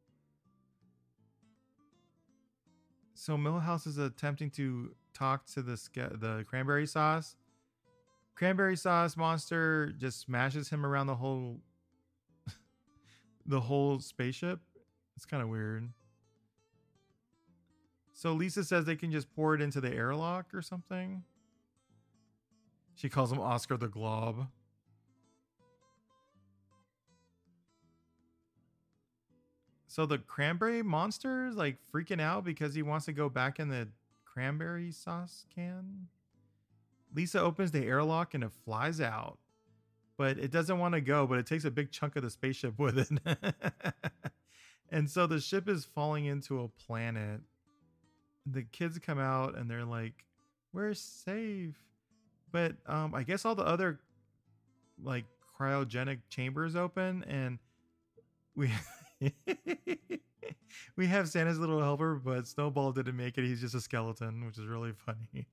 So 3.14 3.36
Milhouse 3.36 3.86
is 3.86 3.98
attempting 3.98 4.50
to 4.52 4.94
talk 5.14 5.46
to 5.46 5.62
the 5.62 5.78
the 5.94 6.44
cranberry 6.48 6.86
sauce, 6.86 7.36
cranberry 8.34 8.76
sauce 8.76 9.16
monster 9.16 9.92
just 9.96 10.20
smashes 10.20 10.68
him 10.68 10.84
around 10.84 11.06
the 11.06 11.14
whole 11.14 11.60
the 13.46 13.60
whole 13.60 14.00
spaceship. 14.00 14.60
It's 15.16 15.24
kind 15.24 15.42
of 15.42 15.48
weird. 15.48 15.88
So 18.12 18.32
Lisa 18.32 18.64
says 18.64 18.84
they 18.84 18.96
can 18.96 19.12
just 19.12 19.32
pour 19.34 19.54
it 19.54 19.60
into 19.60 19.80
the 19.80 19.92
airlock 19.92 20.46
or 20.52 20.62
something. 20.62 21.22
She 22.94 23.08
calls 23.08 23.30
him 23.32 23.40
Oscar 23.40 23.76
the 23.76 23.88
Glob. 23.88 24.48
So 29.94 30.06
the 30.06 30.18
cranberry 30.18 30.82
monster 30.82 31.46
is 31.46 31.54
like 31.54 31.76
freaking 31.94 32.20
out 32.20 32.42
because 32.42 32.74
he 32.74 32.82
wants 32.82 33.06
to 33.06 33.12
go 33.12 33.28
back 33.28 33.60
in 33.60 33.68
the 33.68 33.86
cranberry 34.24 34.90
sauce 34.90 35.46
can. 35.54 36.08
Lisa 37.14 37.40
opens 37.40 37.70
the 37.70 37.84
airlock 37.84 38.34
and 38.34 38.42
it 38.42 38.50
flies 38.64 39.00
out, 39.00 39.38
but 40.18 40.36
it 40.36 40.50
doesn't 40.50 40.80
want 40.80 40.94
to 40.94 41.00
go, 41.00 41.28
but 41.28 41.38
it 41.38 41.46
takes 41.46 41.64
a 41.64 41.70
big 41.70 41.92
chunk 41.92 42.16
of 42.16 42.24
the 42.24 42.30
spaceship 42.30 42.76
with 42.80 42.98
it. 42.98 43.08
and 44.90 45.08
so 45.08 45.28
the 45.28 45.38
ship 45.38 45.68
is 45.68 45.84
falling 45.84 46.24
into 46.24 46.62
a 46.62 46.66
planet. 46.66 47.40
The 48.46 48.64
kids 48.64 48.98
come 48.98 49.20
out 49.20 49.56
and 49.56 49.70
they're 49.70 49.84
like, 49.84 50.24
We're 50.72 50.94
safe. 50.94 51.78
But 52.50 52.74
um, 52.86 53.14
I 53.14 53.22
guess 53.22 53.44
all 53.44 53.54
the 53.54 53.62
other 53.62 54.00
like 55.00 55.26
cryogenic 55.56 56.18
chambers 56.30 56.74
open 56.74 57.22
and 57.28 57.60
we 58.56 58.72
we 60.96 61.06
have 61.06 61.28
Santa's 61.28 61.58
little 61.58 61.80
helper, 61.80 62.16
but 62.16 62.46
Snowball 62.46 62.92
didn't 62.92 63.16
make 63.16 63.38
it. 63.38 63.44
He's 63.44 63.60
just 63.60 63.74
a 63.74 63.80
skeleton, 63.80 64.44
which 64.46 64.58
is 64.58 64.66
really 64.66 64.92
funny. 64.92 65.46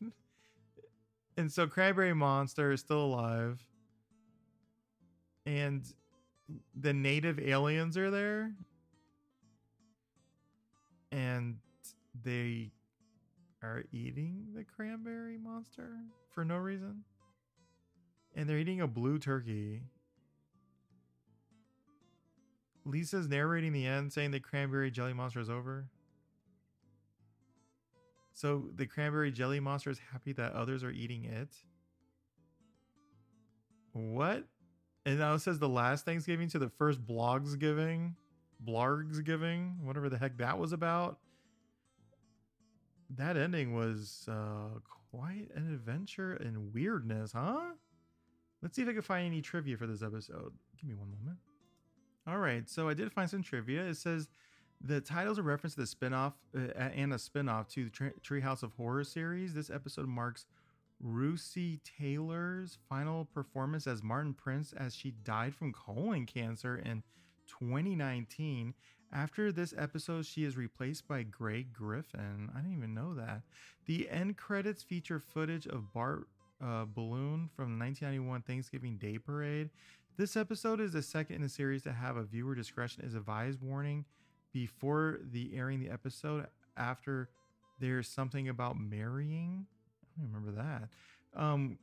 and 1.36 1.50
so 1.50 1.66
Cranberry 1.66 2.14
Monster 2.14 2.72
is 2.72 2.80
still 2.80 3.04
alive. 3.04 3.60
And 5.46 5.84
the 6.74 6.92
native 6.92 7.38
aliens 7.38 7.96
are 7.96 8.10
there. 8.10 8.52
And 11.12 11.58
they 12.22 12.72
are 13.62 13.84
eating 13.92 14.48
the 14.54 14.64
cranberry 14.64 15.38
monster 15.38 15.88
for 16.30 16.44
no 16.44 16.56
reason. 16.56 17.04
And 18.34 18.48
they're 18.48 18.58
eating 18.58 18.80
a 18.80 18.86
blue 18.86 19.18
turkey. 19.18 19.82
Lisa's 22.84 23.28
narrating 23.28 23.72
the 23.72 23.86
end, 23.86 24.12
saying 24.12 24.30
the 24.30 24.40
cranberry 24.40 24.90
jelly 24.90 25.12
monster 25.12 25.40
is 25.40 25.50
over. 25.50 25.86
So 28.34 28.70
the 28.74 28.86
cranberry 28.86 29.30
jelly 29.30 29.60
monster 29.60 29.90
is 29.90 30.00
happy 30.12 30.32
that 30.32 30.52
others 30.52 30.82
are 30.82 30.90
eating 30.90 31.24
it. 31.24 31.48
What? 33.92 34.44
And 35.06 35.18
now 35.18 35.34
it 35.34 35.38
says 35.40 35.58
the 35.58 35.68
last 35.68 36.04
Thanksgiving 36.04 36.48
to 36.48 36.58
the 36.58 36.68
first 36.68 37.06
blogs 37.06 37.58
giving, 37.58 38.16
blargs 38.66 39.24
giving, 39.24 39.78
whatever 39.82 40.08
the 40.08 40.18
heck 40.18 40.36
that 40.38 40.58
was 40.58 40.72
about. 40.72 41.18
That 43.10 43.36
ending 43.36 43.74
was 43.74 44.26
uh, 44.28 44.80
quite 45.10 45.48
an 45.54 45.72
adventure 45.72 46.34
and 46.34 46.72
weirdness, 46.74 47.32
huh? 47.32 47.60
Let's 48.62 48.74
see 48.74 48.82
if 48.82 48.88
I 48.88 48.94
can 48.94 49.02
find 49.02 49.26
any 49.26 49.42
trivia 49.42 49.76
for 49.76 49.86
this 49.86 50.02
episode. 50.02 50.52
Give 50.78 50.88
me 50.88 50.94
one 50.94 51.10
moment. 51.10 51.38
All 52.26 52.38
right, 52.38 52.68
so 52.68 52.88
I 52.88 52.94
did 52.94 53.12
find 53.12 53.28
some 53.28 53.42
trivia. 53.42 53.82
It 53.82 53.96
says 53.96 54.28
the 54.80 55.00
title's 55.00 55.38
a 55.38 55.42
reference 55.42 55.74
to 55.74 55.80
the 55.80 55.86
spinoff 55.86 56.32
uh, 56.56 56.72
and 56.78 57.12
a 57.12 57.16
spinoff 57.16 57.68
to 57.70 57.84
the 57.84 58.12
Treehouse 58.22 58.62
of 58.62 58.72
Horror 58.72 59.04
series. 59.04 59.54
This 59.54 59.68
episode 59.68 60.08
marks 60.08 60.46
Russi 61.04 61.80
Taylor's 61.98 62.78
final 62.88 63.26
performance 63.26 63.86
as 63.86 64.02
Martin 64.02 64.32
Prince 64.32 64.72
as 64.72 64.94
she 64.94 65.10
died 65.10 65.54
from 65.54 65.72
colon 65.72 66.24
cancer 66.24 66.76
in 66.76 67.02
2019. 67.46 68.74
After 69.12 69.52
this 69.52 69.74
episode, 69.76 70.24
she 70.24 70.44
is 70.44 70.56
replaced 70.56 71.06
by 71.06 71.22
Grey 71.22 71.62
Griffin. 71.62 72.50
I 72.54 72.58
didn't 72.58 72.76
even 72.76 72.94
know 72.94 73.14
that. 73.14 73.42
The 73.86 74.08
end 74.08 74.36
credits 74.36 74.82
feature 74.82 75.20
footage 75.20 75.66
of 75.66 75.92
Bart 75.92 76.26
uh, 76.62 76.84
Balloon 76.86 77.50
from 77.54 77.78
the 77.78 77.84
1991 77.84 78.42
Thanksgiving 78.42 78.96
Day 78.96 79.18
Parade. 79.18 79.70
This 80.16 80.36
episode 80.36 80.80
is 80.80 80.92
the 80.92 81.02
second 81.02 81.36
in 81.36 81.42
the 81.42 81.48
series 81.48 81.82
to 81.82 81.92
have 81.92 82.16
a 82.16 82.22
viewer 82.22 82.54
discretion 82.54 83.04
is 83.04 83.16
advised 83.16 83.60
warning 83.60 84.04
before 84.52 85.18
the 85.32 85.50
airing 85.56 85.80
the 85.80 85.90
episode 85.90 86.46
after 86.76 87.30
there's 87.80 88.06
something 88.06 88.48
about 88.48 88.78
marrying. 88.78 89.66
I 90.16 90.20
don't 90.22 90.32
remember 90.32 90.62
that. 90.62 90.88
Um, 91.40 91.78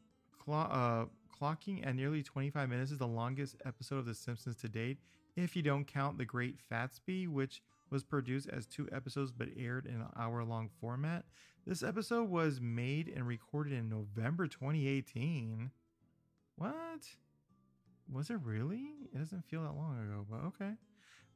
cl- 0.46 0.70
uh, 0.72 1.06
clocking 1.38 1.86
at 1.86 1.94
nearly 1.94 2.24
25 2.24 2.70
minutes 2.70 2.92
is 2.92 3.00
the 3.00 3.06
longest 3.06 3.58
episode 3.66 3.98
of 3.98 4.06
The 4.06 4.16
Simpsons 4.16 4.56
to 4.58 4.70
date, 4.70 5.00
if 5.36 5.54
you 5.54 5.62
don't 5.62 5.84
count 5.84 6.18
The 6.18 6.24
Great 6.24 6.56
Fatsby, 6.72 7.28
which 7.28 7.62
was 7.90 8.06
produced 8.06 8.48
as 8.48 8.66
two 8.66 8.88
episodes 8.94 9.34
but 9.34 9.50
aired 9.58 9.86
in 9.86 9.96
an 9.96 10.08
hour 10.18 10.42
long 10.46 10.70
format. 10.80 11.26
This 11.68 11.84
episode 11.84 12.30
was 12.30 12.62
made 12.62 13.12
and 13.14 13.28
recorded 13.28 13.74
in 13.74 13.90
November 13.90 14.48
2018. 14.48 15.72
What? 16.56 16.72
Was 18.12 18.30
it 18.30 18.40
really? 18.44 18.92
It 19.14 19.18
doesn't 19.18 19.46
feel 19.46 19.64
that 19.64 19.76
long 19.76 19.98
ago, 20.00 20.26
but 20.30 20.46
okay. 20.48 20.74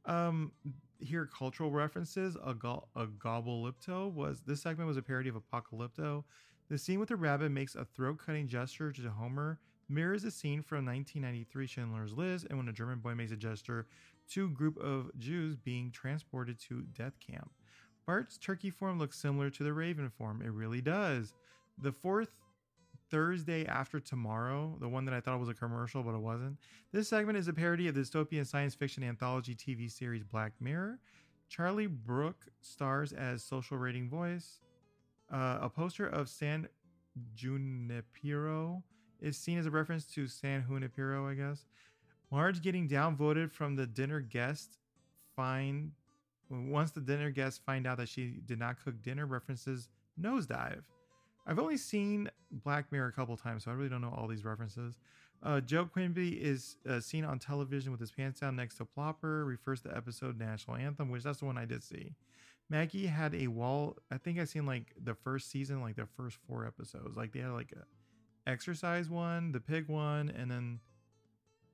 Um, 0.04 0.52
here 1.00 1.26
cultural 1.26 1.70
references. 1.70 2.36
A, 2.44 2.54
go- 2.54 2.88
a 2.94 3.06
gobblepto 3.06 4.12
was 4.12 4.40
this 4.46 4.62
segment 4.62 4.88
was 4.88 4.96
a 4.96 5.02
parody 5.02 5.28
of 5.28 5.36
Apocalypto. 5.36 6.24
The 6.68 6.78
scene 6.78 6.98
with 6.98 7.08
the 7.08 7.16
rabbit 7.16 7.50
makes 7.50 7.74
a 7.74 7.84
throat-cutting 7.84 8.48
gesture 8.48 8.90
to 8.90 9.10
Homer, 9.10 9.60
mirrors 9.88 10.22
the 10.22 10.30
scene 10.32 10.62
from 10.62 10.84
1993 10.84 11.66
Schindler's 11.66 12.12
List, 12.12 12.46
and 12.48 12.58
when 12.58 12.68
a 12.68 12.72
German 12.72 12.98
boy 12.98 13.14
makes 13.14 13.30
a 13.30 13.36
gesture 13.36 13.86
to 14.30 14.46
a 14.46 14.48
group 14.48 14.76
of 14.78 15.16
Jews 15.16 15.54
being 15.56 15.92
transported 15.92 16.58
to 16.62 16.82
death 16.92 17.14
camp. 17.20 17.50
Bart's 18.04 18.38
turkey 18.38 18.70
form 18.70 18.98
looks 18.98 19.18
similar 19.18 19.50
to 19.50 19.62
the 19.62 19.72
raven 19.72 20.10
form. 20.10 20.42
It 20.42 20.52
really 20.52 20.80
does. 20.80 21.34
The 21.78 21.92
fourth 21.92 22.30
Thursday 23.10 23.66
After 23.66 24.00
Tomorrow, 24.00 24.76
the 24.80 24.88
one 24.88 25.04
that 25.04 25.14
I 25.14 25.20
thought 25.20 25.38
was 25.38 25.48
a 25.48 25.54
commercial, 25.54 26.02
but 26.02 26.14
it 26.14 26.20
wasn't. 26.20 26.56
This 26.92 27.08
segment 27.08 27.38
is 27.38 27.48
a 27.48 27.52
parody 27.52 27.88
of 27.88 27.94
the 27.94 28.00
dystopian 28.00 28.46
science 28.46 28.74
fiction 28.74 29.02
anthology 29.02 29.54
TV 29.54 29.90
series 29.90 30.24
Black 30.24 30.52
Mirror. 30.60 30.98
Charlie 31.48 31.86
Brooker 31.86 32.50
stars 32.60 33.12
as 33.12 33.42
social 33.42 33.78
rating 33.78 34.08
voice. 34.08 34.60
Uh, 35.32 35.58
a 35.60 35.68
poster 35.68 36.06
of 36.06 36.28
San 36.28 36.68
Junipero 37.34 38.82
is 39.20 39.36
seen 39.36 39.58
as 39.58 39.66
a 39.66 39.70
reference 39.70 40.04
to 40.06 40.26
San 40.26 40.64
Junipero, 40.68 41.28
I 41.28 41.34
guess. 41.34 41.64
Marge 42.30 42.60
getting 42.60 42.88
downvoted 42.88 43.52
from 43.52 43.76
the 43.76 43.86
dinner 43.86 44.20
guest 44.20 44.78
find 45.34 45.92
once 46.48 46.92
the 46.92 47.00
dinner 47.00 47.30
guests 47.30 47.60
find 47.64 47.86
out 47.86 47.98
that 47.98 48.08
she 48.08 48.38
did 48.46 48.58
not 48.58 48.82
cook 48.82 49.02
dinner 49.02 49.26
references 49.26 49.88
nosedive. 50.20 50.82
I've 51.46 51.58
only 51.58 51.76
seen 51.76 52.28
Black 52.50 52.90
Mirror 52.90 53.08
a 53.08 53.12
couple 53.12 53.36
times, 53.36 53.64
so 53.64 53.70
I 53.70 53.74
really 53.74 53.88
don't 53.88 54.00
know 54.00 54.14
all 54.16 54.26
these 54.26 54.44
references. 54.44 54.98
Uh, 55.42 55.60
Joe 55.60 55.84
Quimby 55.84 56.30
is 56.30 56.76
uh, 56.88 56.98
seen 56.98 57.24
on 57.24 57.38
television 57.38 57.92
with 57.92 58.00
his 58.00 58.10
pants 58.10 58.40
down 58.40 58.56
next 58.56 58.76
to 58.76 58.84
Plopper, 58.84 59.46
refers 59.46 59.80
to 59.82 59.88
the 59.88 59.96
episode 59.96 60.38
National 60.38 60.76
Anthem, 60.76 61.10
which 61.10 61.22
that's 61.22 61.40
the 61.40 61.44
one 61.44 61.58
I 61.58 61.66
did 61.66 61.84
see. 61.84 62.14
Maggie 62.68 63.06
had 63.06 63.34
a 63.34 63.46
wall. 63.46 63.96
I 64.10 64.18
think 64.18 64.40
I 64.40 64.44
seen 64.44 64.66
like 64.66 64.92
the 65.00 65.14
first 65.14 65.50
season, 65.50 65.80
like 65.82 65.96
the 65.96 66.08
first 66.16 66.38
four 66.48 66.66
episodes. 66.66 67.16
Like 67.16 67.32
they 67.32 67.40
had 67.40 67.52
like 67.52 67.72
a 67.72 68.50
exercise 68.50 69.08
one, 69.08 69.52
the 69.52 69.60
pig 69.60 69.88
one, 69.88 70.30
and 70.30 70.50
then 70.50 70.80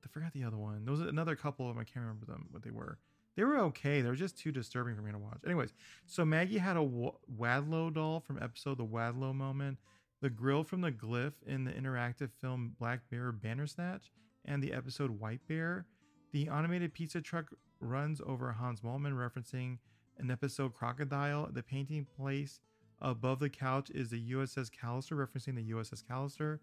I 0.04 0.08
forgot 0.08 0.32
the 0.32 0.44
other 0.44 0.58
one. 0.58 0.84
There 0.84 0.92
was 0.92 1.00
another 1.00 1.36
couple 1.36 1.68
of 1.68 1.74
them. 1.74 1.80
I 1.80 1.84
can't 1.84 2.04
remember 2.04 2.26
them 2.26 2.48
what 2.50 2.62
they 2.62 2.70
were. 2.70 2.98
They 3.36 3.44
were 3.44 3.58
okay. 3.60 4.02
They 4.02 4.08
were 4.08 4.16
just 4.16 4.38
too 4.38 4.52
disturbing 4.52 4.94
for 4.94 5.02
me 5.02 5.12
to 5.12 5.18
watch. 5.18 5.40
Anyways, 5.46 5.72
so 6.06 6.24
Maggie 6.24 6.58
had 6.58 6.76
a 6.76 6.82
Waldo 6.82 7.90
doll 7.90 8.20
from 8.20 8.42
episode 8.42 8.78
The 8.78 8.84
Waldo 8.84 9.32
Moment, 9.32 9.78
the 10.20 10.30
grill 10.30 10.64
from 10.64 10.82
the 10.82 10.92
glyph 10.92 11.32
in 11.46 11.64
the 11.64 11.72
interactive 11.72 12.30
film 12.40 12.74
Black 12.78 13.00
Mirror 13.10 13.32
Bandersnatch, 13.32 14.10
and 14.44 14.62
the 14.62 14.72
episode 14.72 15.18
White 15.18 15.40
Bear. 15.48 15.86
The 16.32 16.48
animated 16.48 16.94
pizza 16.94 17.20
truck 17.20 17.52
runs 17.80 18.20
over 18.26 18.52
Hans 18.52 18.80
Moleman, 18.80 19.14
referencing 19.14 19.78
an 20.18 20.30
episode 20.30 20.74
Crocodile. 20.74 21.48
The 21.52 21.62
painting 21.62 22.06
place 22.16 22.60
above 23.00 23.40
the 23.40 23.50
couch 23.50 23.90
is 23.90 24.10
the 24.10 24.32
USS 24.32 24.70
Callister, 24.70 25.16
referencing 25.16 25.56
the 25.56 25.70
USS 25.72 26.04
Callister. 26.04 26.58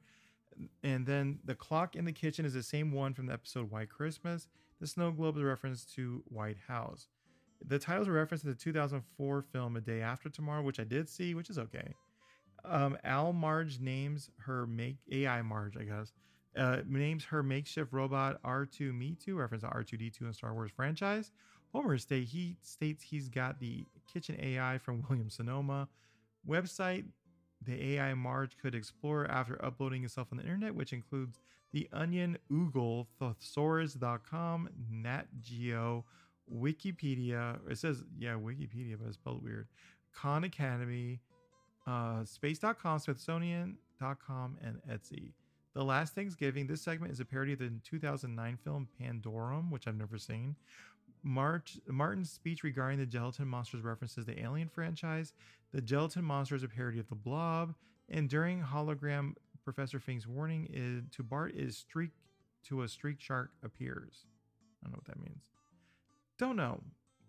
And 0.84 1.06
then 1.06 1.40
the 1.46 1.56
clock 1.56 1.96
in 1.96 2.06
the 2.06 2.12
kitchen 2.12 2.46
is 2.46 2.54
the 2.54 2.64
same 2.64 2.92
one 2.92 3.14
from 3.14 3.28
the 3.28 3.34
episode 3.34 3.72
White 3.72 3.90
Christmas. 3.90 4.48
The 4.80 4.88
snow 4.88 5.12
globe 5.12 5.36
is 5.38 5.44
a 5.44 5.46
reference 5.46 5.86
to 5.96 6.24
White 6.28 6.58
House. 6.68 7.08
The 7.66 7.80
titles 7.80 8.08
are 8.08 8.14
referenced 8.14 8.46
to 8.46 8.50
the 8.52 8.56
2004 8.56 9.42
film 9.42 9.76
A 9.76 9.82
Day 9.82 10.02
After 10.02 10.30
Tomorrow, 10.30 10.62
which 10.64 10.80
I 10.80 10.86
did 10.86 11.10
see, 11.10 11.36
which 11.36 11.50
is 11.50 11.58
okay. 11.58 11.94
Um, 12.66 12.98
Al 13.04 13.34
Marge 13.34 13.80
names 13.80 14.30
her 14.38 14.66
make 14.66 14.98
AI 15.12 15.42
Marge, 15.42 15.78
I 15.78 15.84
guess, 15.84 16.14
uh, 16.58 16.78
names 16.88 17.24
her 17.26 17.44
makeshift 17.44 17.94
robot 17.94 18.42
R2 18.44 18.98
Me 18.98 19.16
2, 19.24 19.36
reference 19.36 19.64
to 19.64 19.70
R2D2 19.70 20.22
in 20.22 20.34
Star 20.34 20.54
Wars 20.54 20.72
franchise. 20.76 21.32
Homer 21.74 21.98
state 21.98 22.28
he 22.28 22.58
states 22.62 23.04
he's 23.04 23.30
got 23.30 23.60
the 23.60 23.86
kitchen 24.12 24.36
AI 24.40 24.78
from 24.78 25.04
William 25.10 25.30
Sonoma. 25.30 25.88
Website 26.48 27.06
the 27.66 27.96
AI 27.96 28.14
Marge 28.14 28.58
could 28.62 28.76
explore 28.76 29.30
after 29.30 29.64
uploading 29.64 30.04
itself 30.04 30.30
on 30.32 30.38
the 30.38 30.44
internet, 30.44 30.74
which 30.74 30.94
includes 30.94 31.40
The 31.74 31.90
Onion, 31.92 32.38
Google, 32.48 33.08
Thesaurus.com, 33.20 34.70
Nat 34.90 35.26
Geo, 35.42 36.06
Wikipedia. 36.54 37.60
It 37.70 37.78
says, 37.78 38.04
yeah, 38.18 38.34
Wikipedia, 38.34 38.98
but 38.98 39.08
it's 39.08 39.16
spelled 39.16 39.44
weird. 39.44 39.68
Khan 40.14 40.44
Academy, 40.44 41.20
uh, 41.86 42.24
Space.com, 42.24 43.00
Smithsonian.com, 43.00 44.58
and 44.64 44.80
Etsy. 44.90 45.34
The 45.76 45.84
Last 45.84 46.16
Thanksgiving, 46.16 46.66
this 46.68 46.82
segment 46.82 47.12
is 47.12 47.20
a 47.20 47.26
parody 47.26 47.54
of 47.54 47.60
the 47.60 47.72
2009 47.84 48.58
film 48.64 48.88
Pandorum, 49.00 49.70
which 49.70 49.88
I've 49.88 49.96
never 49.96 50.18
seen. 50.18 50.56
March, 51.22 51.78
Martin's 51.88 52.32
speech 52.32 52.64
regarding 52.64 53.00
the 53.00 53.06
Gelatin 53.06 53.48
Monsters 53.48 53.82
references 53.84 54.26
the 54.26 54.40
Alien 54.42 54.70
franchise. 54.70 55.34
The 55.74 55.82
Gelatin 55.82 56.24
Monster 56.24 56.56
is 56.56 56.64
a 56.64 56.68
parody 56.68 57.00
of 57.00 57.10
the 57.10 57.16
Blob. 57.16 57.76
And 58.10 58.28
during 58.28 58.62
hologram, 58.62 59.34
Professor 59.64 60.00
Frink's 60.00 60.26
warning 60.26 60.68
is, 60.72 61.04
to 61.16 61.24
Bart 61.24 61.54
is 61.56 61.78
streak 61.78 62.12
to 62.66 62.82
a 62.82 62.88
streak 62.88 63.22
shark 63.22 63.52
appears. 63.64 64.26
I 64.82 64.86
don't 64.86 64.94
know 64.94 65.02
what 65.04 65.16
that 65.16 65.24
means. 65.24 65.52
Don't 66.38 66.56
know. 66.56 66.82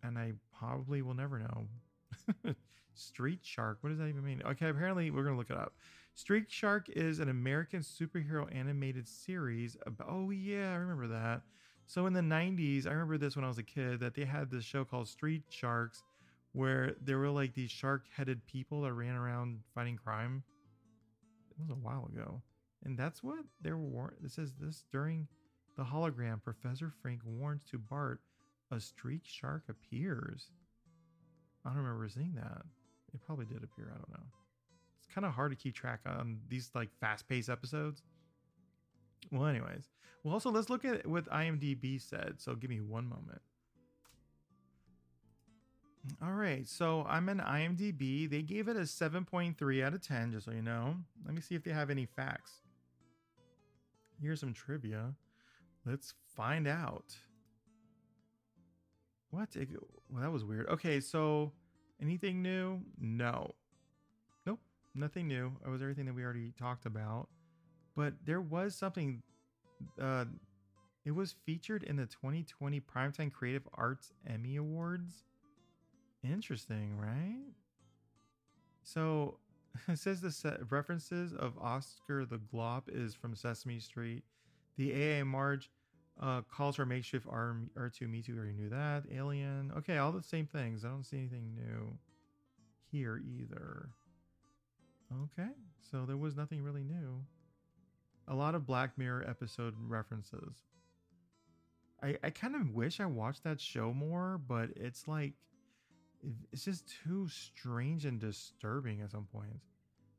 And 0.02 0.18
I 0.18 0.32
probably 0.58 1.02
will 1.02 1.14
never 1.14 1.38
know. 1.38 2.54
Street 2.94 3.40
Shark. 3.42 3.78
What 3.80 3.90
does 3.90 3.98
that 3.98 4.06
even 4.06 4.24
mean? 4.24 4.42
Okay, 4.44 4.68
apparently 4.68 5.10
we're 5.10 5.24
to 5.24 5.32
look 5.32 5.50
it 5.50 5.56
up. 5.56 5.74
Street 6.14 6.46
Shark 6.48 6.88
is 6.88 7.18
an 7.18 7.28
American 7.28 7.80
superhero 7.80 8.46
animated 8.54 9.06
series. 9.06 9.76
About, 9.86 10.08
oh, 10.10 10.30
yeah, 10.30 10.72
I 10.72 10.76
remember 10.76 11.08
that. 11.08 11.42
So 11.86 12.06
in 12.06 12.12
the 12.12 12.20
90s, 12.20 12.86
I 12.86 12.90
remember 12.90 13.18
this 13.18 13.36
when 13.36 13.44
I 13.44 13.48
was 13.48 13.58
a 13.58 13.62
kid 13.62 14.00
that 14.00 14.14
they 14.14 14.24
had 14.24 14.50
this 14.50 14.64
show 14.64 14.84
called 14.84 15.08
Street 15.08 15.42
Sharks 15.48 16.02
where 16.52 16.94
there 17.00 17.18
were 17.18 17.30
like 17.30 17.54
these 17.54 17.70
shark 17.70 18.04
headed 18.14 18.44
people 18.46 18.82
that 18.82 18.92
ran 18.92 19.14
around 19.14 19.60
fighting 19.74 19.96
crime. 19.96 20.42
It 21.50 21.60
was 21.60 21.70
a 21.70 21.74
while 21.74 22.10
ago. 22.12 22.42
And 22.84 22.98
that's 22.98 23.22
what 23.22 23.44
there 23.60 23.76
were. 23.76 24.14
This 24.20 24.34
says 24.34 24.52
this 24.58 24.84
during 24.90 25.28
the 25.76 25.84
hologram, 25.84 26.42
Professor 26.42 26.92
Frink 27.02 27.20
warns 27.24 27.62
to 27.70 27.78
Bart 27.78 28.20
a 28.70 28.80
streak 28.80 29.22
shark 29.24 29.64
appears. 29.68 30.50
I 31.64 31.70
don't 31.70 31.78
remember 31.78 32.08
seeing 32.08 32.34
that. 32.36 32.62
It 33.12 33.20
probably 33.26 33.46
did 33.46 33.62
appear. 33.64 33.92
I 33.92 33.98
don't 33.98 34.10
know. 34.10 34.26
It's 34.98 35.12
kind 35.12 35.26
of 35.26 35.32
hard 35.32 35.50
to 35.50 35.56
keep 35.56 35.74
track 35.74 36.00
on 36.06 36.38
these 36.48 36.70
like 36.74 36.88
fast 37.00 37.28
paced 37.28 37.50
episodes. 37.50 38.02
Well, 39.30 39.46
anyways, 39.46 39.88
well, 40.22 40.34
also 40.34 40.50
let's 40.50 40.70
look 40.70 40.84
at 40.84 41.06
what 41.06 41.28
IMDb 41.30 42.00
said. 42.00 42.34
So 42.38 42.54
give 42.54 42.70
me 42.70 42.80
one 42.80 43.08
moment. 43.08 43.42
All 46.22 46.32
right, 46.32 46.66
so 46.66 47.04
I'm 47.08 47.28
an 47.28 47.40
IMDb. 47.40 48.28
They 48.28 48.42
gave 48.42 48.68
it 48.68 48.76
a 48.76 48.80
7.3 48.80 49.84
out 49.84 49.94
of 49.94 50.00
10, 50.00 50.32
just 50.32 50.46
so 50.46 50.52
you 50.52 50.62
know. 50.62 50.96
Let 51.26 51.34
me 51.34 51.40
see 51.40 51.54
if 51.54 51.62
they 51.62 51.72
have 51.72 51.90
any 51.90 52.06
facts. 52.06 52.52
Here's 54.20 54.40
some 54.40 54.54
trivia. 54.54 55.14
Let's 55.84 56.14
find 56.34 56.66
out. 56.66 57.14
What? 59.30 59.48
Well, 60.10 60.22
that 60.22 60.32
was 60.32 60.44
weird. 60.44 60.68
Okay, 60.68 61.00
so 61.00 61.52
anything 62.02 62.42
new? 62.42 62.80
No. 62.98 63.54
Nope, 64.46 64.60
nothing 64.94 65.28
new. 65.28 65.52
It 65.64 65.68
was 65.68 65.82
everything 65.82 66.06
that 66.06 66.14
we 66.14 66.24
already 66.24 66.52
talked 66.58 66.86
about. 66.86 67.28
But 67.94 68.14
there 68.24 68.40
was 68.40 68.74
something. 68.74 69.22
Uh, 70.00 70.24
it 71.04 71.12
was 71.12 71.34
featured 71.44 71.82
in 71.82 71.96
the 71.96 72.06
2020 72.06 72.80
Primetime 72.80 73.32
Creative 73.32 73.66
Arts 73.74 74.12
Emmy 74.26 74.56
Awards. 74.56 75.24
Interesting, 76.22 76.96
right? 76.96 77.52
So 78.82 79.38
it 79.88 79.98
says 79.98 80.20
the 80.20 80.30
set 80.30 80.70
references 80.70 81.32
of 81.32 81.56
Oscar 81.58 82.24
the 82.24 82.40
Glop 82.52 82.84
is 82.88 83.14
from 83.14 83.34
Sesame 83.34 83.80
Street. 83.80 84.24
The 84.76 85.20
AA 85.20 85.24
Marge 85.24 85.70
uh, 86.20 86.42
calls 86.42 86.76
her 86.76 86.86
makeshift 86.86 87.26
R- 87.28 87.56
R2 87.76 88.08
Me 88.08 88.22
Too. 88.22 88.36
Already 88.36 88.52
knew 88.52 88.68
that. 88.68 89.04
Alien. 89.12 89.72
Okay, 89.76 89.98
all 89.98 90.12
the 90.12 90.22
same 90.22 90.46
things. 90.46 90.84
I 90.84 90.88
don't 90.88 91.04
see 91.04 91.18
anything 91.18 91.54
new 91.54 91.96
here 92.90 93.18
either. 93.18 93.88
Okay, 95.24 95.50
so 95.90 96.04
there 96.06 96.16
was 96.16 96.36
nothing 96.36 96.62
really 96.62 96.84
new. 96.84 97.24
A 98.28 98.34
lot 98.34 98.54
of 98.54 98.66
Black 98.66 98.96
Mirror 98.96 99.24
episode 99.28 99.74
references. 99.88 100.54
I, 102.02 102.16
I 102.22 102.30
kind 102.30 102.54
of 102.54 102.70
wish 102.70 103.00
I 103.00 103.06
watched 103.06 103.44
that 103.44 103.60
show 103.60 103.92
more, 103.92 104.40
but 104.46 104.70
it's 104.76 105.08
like 105.08 105.34
it's 106.52 106.64
just 106.64 106.84
too 107.04 107.28
strange 107.28 108.04
and 108.04 108.18
disturbing 108.18 109.00
at 109.00 109.10
some 109.10 109.26
points. 109.32 109.66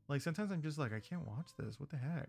Like 0.08 0.20
sometimes 0.20 0.50
I'm 0.50 0.62
just 0.62 0.78
like, 0.78 0.92
I 0.92 1.00
can't 1.00 1.26
watch 1.26 1.50
this. 1.58 1.78
What 1.78 1.90
the 1.90 1.96
heck? 1.96 2.28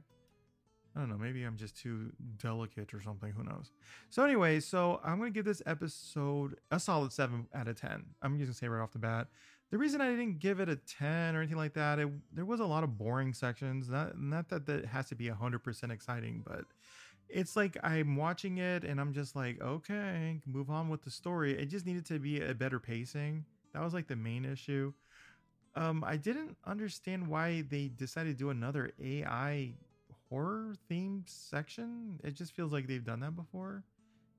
I 0.96 1.00
don't 1.00 1.10
know. 1.10 1.18
Maybe 1.18 1.44
I'm 1.44 1.58
just 1.58 1.76
too 1.76 2.12
delicate 2.38 2.94
or 2.94 3.02
something. 3.02 3.32
Who 3.32 3.44
knows? 3.44 3.72
So, 4.12 4.24
anyway, 4.24 4.60
so 4.60 5.02
I'm 5.04 5.20
to 5.22 5.32
give 5.32 5.46
this 5.46 5.62
episode 5.66 6.58
a 6.70 6.80
solid 6.80 7.12
7 7.12 7.48
out 7.56 7.68
of 7.68 7.80
10. 7.80 8.04
I'm 8.22 8.38
just 8.38 8.52
to 8.52 8.58
say 8.58 8.68
right 8.68 8.82
off 8.82 8.92
the 8.92 9.00
bat. 9.00 9.28
The 9.72 9.80
reason 9.80 10.02
I 10.02 10.12
didn't 10.12 10.38
give 10.38 10.60
it 10.60 10.70
a 10.70 10.76
10 10.76 11.36
or 11.36 11.40
anything 11.40 11.58
like 11.58 11.74
that, 11.74 11.98
it, 11.98 12.10
there 12.32 12.46
was 12.46 12.60
a 12.60 12.66
lot 12.66 12.84
of 12.84 12.96
boring 12.96 13.34
sections. 13.34 13.90
Not, 13.90 14.20
not 14.20 14.50
that 14.50 14.68
that 14.68 14.86
has 14.86 15.10
to 15.10 15.16
be 15.16 15.30
100% 15.30 15.92
exciting, 15.92 16.44
but 16.46 16.66
it's 17.28 17.56
like 17.56 17.76
I'm 17.84 18.16
watching 18.16 18.60
it 18.60 18.84
and 18.84 19.02
I'm 19.02 19.14
just 19.14 19.36
like, 19.36 19.60
okay, 19.62 20.42
move 20.46 20.70
on 20.70 20.90
with 20.90 21.02
the 21.02 21.10
story. 21.10 21.58
It 21.58 21.66
just 21.66 21.88
needed 21.88 22.06
to 22.08 22.20
be 22.20 22.40
a 22.40 22.54
better 22.54 22.80
pacing. 22.80 23.46
That 23.74 23.84
was 23.84 23.94
like 23.94 24.08
the 24.08 24.16
main 24.16 24.46
issue. 24.46 24.94
Um, 25.76 26.04
I 26.06 26.18
didn't 26.18 26.56
understand 26.66 27.28
why 27.28 27.64
they 27.70 27.88
decided 27.88 28.38
to 28.38 28.44
do 28.44 28.50
another 28.52 28.92
AI 29.02 29.74
horror 30.30 30.76
themed 30.90 31.28
section. 31.28 32.20
It 32.24 32.36
just 32.36 32.54
feels 32.54 32.72
like 32.72 32.88
they've 32.88 33.04
done 33.04 33.22
that 33.22 33.36
before. 33.36 33.84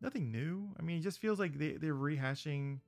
Nothing 0.01 0.31
new. 0.31 0.69
I 0.79 0.83
mean, 0.83 0.99
it 0.99 1.03
just 1.03 1.19
feels 1.19 1.41
like 1.41 1.59
they, 1.59 1.73
they're 1.73 1.95
rehashing 1.95 2.79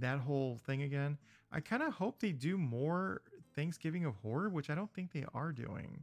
that 0.00 0.18
whole 0.18 0.58
thing 0.66 0.82
again. 0.82 1.16
I 1.52 1.60
kind 1.60 1.82
of 1.82 1.94
hope 1.94 2.20
they 2.20 2.32
do 2.32 2.58
more 2.58 3.22
Thanksgiving 3.54 4.04
of 4.04 4.14
horror, 4.16 4.48
which 4.48 4.68
I 4.68 4.74
don't 4.74 4.92
think 4.92 5.12
they 5.12 5.24
are 5.32 5.52
doing. 5.52 6.02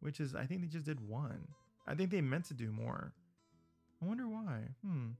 Which 0.00 0.20
is, 0.20 0.34
I 0.34 0.44
think 0.46 0.62
they 0.62 0.68
just 0.68 0.86
did 0.86 1.06
one. 1.06 1.48
I 1.86 1.94
think 1.94 2.10
they 2.10 2.20
meant 2.20 2.46
to 2.46 2.54
do 2.54 2.72
more. 2.72 3.12
I 4.02 4.06
wonder 4.06 4.28
why. 4.28 4.60
Hmm. 4.84 5.10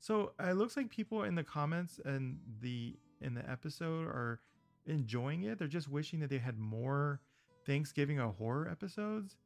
So 0.00 0.32
it 0.40 0.54
looks 0.54 0.76
like 0.76 0.90
people 0.90 1.24
in 1.24 1.34
the 1.34 1.44
comments 1.44 2.00
and 2.04 2.38
the 2.60 2.96
in 3.20 3.34
the 3.34 3.48
episode 3.48 4.06
are 4.06 4.40
enjoying 4.86 5.44
it. 5.44 5.58
They're 5.58 5.68
just 5.68 5.88
wishing 5.90 6.20
that 6.20 6.30
they 6.30 6.38
had 6.38 6.58
more 6.58 7.20
Thanksgiving 7.66 8.18
of 8.18 8.36
horror 8.36 8.68
episodes. 8.70 9.36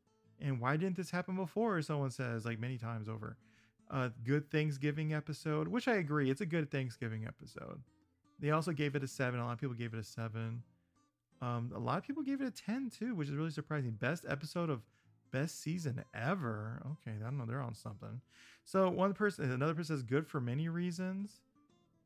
And 0.40 0.60
why 0.60 0.76
didn't 0.76 0.96
this 0.96 1.10
happen 1.10 1.36
before? 1.36 1.80
Someone 1.82 2.10
says, 2.10 2.44
like 2.44 2.58
many 2.58 2.78
times 2.78 3.08
over. 3.08 3.36
A 3.90 4.10
good 4.24 4.50
Thanksgiving 4.50 5.14
episode, 5.14 5.68
which 5.68 5.88
I 5.88 5.94
agree, 5.94 6.30
it's 6.30 6.40
a 6.40 6.46
good 6.46 6.70
Thanksgiving 6.70 7.26
episode. 7.26 7.80
They 8.40 8.50
also 8.50 8.72
gave 8.72 8.96
it 8.96 9.04
a 9.04 9.08
seven. 9.08 9.40
A 9.40 9.44
lot 9.44 9.52
of 9.52 9.60
people 9.60 9.74
gave 9.74 9.94
it 9.94 10.00
a 10.00 10.04
seven. 10.04 10.62
Um, 11.40 11.70
a 11.74 11.78
lot 11.78 11.98
of 11.98 12.04
people 12.04 12.22
gave 12.22 12.40
it 12.40 12.46
a 12.46 12.50
10 12.50 12.90
too, 12.90 13.14
which 13.14 13.28
is 13.28 13.34
really 13.34 13.50
surprising. 13.50 13.92
Best 13.92 14.24
episode 14.28 14.70
of 14.70 14.82
best 15.30 15.60
season 15.60 16.04
ever. 16.14 16.80
Okay, 16.86 17.16
I 17.20 17.24
don't 17.24 17.36
know. 17.38 17.44
They're 17.44 17.60
on 17.60 17.74
something. 17.74 18.20
So 18.64 18.88
one 18.88 19.12
person, 19.12 19.50
another 19.50 19.74
person 19.74 19.96
says 19.96 20.02
good 20.02 20.26
for 20.26 20.40
many 20.40 20.68
reasons. 20.68 21.40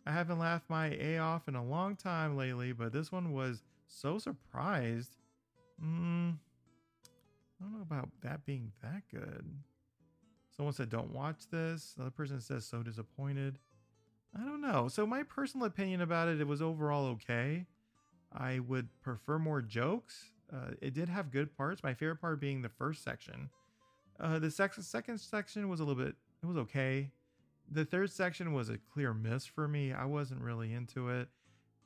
I 0.06 0.12
haven't 0.12 0.38
laughed 0.38 0.70
my 0.70 0.88
A 1.00 1.18
off 1.18 1.48
in 1.48 1.54
a 1.54 1.64
long 1.64 1.96
time 1.96 2.36
lately, 2.36 2.72
but 2.72 2.92
this 2.92 3.12
one 3.12 3.32
was 3.32 3.62
so 3.86 4.18
surprised. 4.18 5.16
Mm, 5.82 6.36
I 7.60 7.64
don't 7.64 7.72
know 7.74 7.82
about 7.82 8.08
that 8.22 8.44
being 8.44 8.72
that 8.82 9.02
good. 9.10 9.44
Someone 10.56 10.74
said, 10.74 10.88
don't 10.88 11.12
watch 11.12 11.48
this. 11.50 11.94
Another 11.96 12.10
person 12.10 12.40
says, 12.40 12.64
so 12.64 12.82
disappointed. 12.82 13.58
I 14.36 14.44
don't 14.44 14.60
know. 14.60 14.88
So, 14.88 15.06
my 15.06 15.22
personal 15.22 15.66
opinion 15.66 16.00
about 16.00 16.28
it, 16.28 16.40
it 16.40 16.46
was 16.46 16.60
overall 16.60 17.06
okay. 17.06 17.66
I 18.32 18.58
would 18.58 18.88
prefer 19.00 19.38
more 19.38 19.62
jokes. 19.62 20.32
Uh, 20.52 20.72
it 20.80 20.94
did 20.94 21.08
have 21.08 21.30
good 21.30 21.56
parts. 21.56 21.82
My 21.82 21.94
favorite 21.94 22.20
part 22.20 22.40
being 22.40 22.62
the 22.62 22.68
first 22.68 23.02
section. 23.02 23.50
Uh, 24.20 24.38
the 24.38 24.50
sec- 24.50 24.74
second 24.74 25.18
section 25.18 25.68
was 25.68 25.80
a 25.80 25.84
little 25.84 26.02
bit, 26.02 26.16
it 26.42 26.46
was 26.46 26.56
okay. 26.56 27.10
The 27.70 27.84
third 27.84 28.10
section 28.10 28.52
was 28.52 28.70
a 28.70 28.78
clear 28.92 29.12
miss 29.12 29.44
for 29.44 29.68
me. 29.68 29.92
I 29.92 30.06
wasn't 30.06 30.40
really 30.40 30.72
into 30.72 31.10
it. 31.10 31.28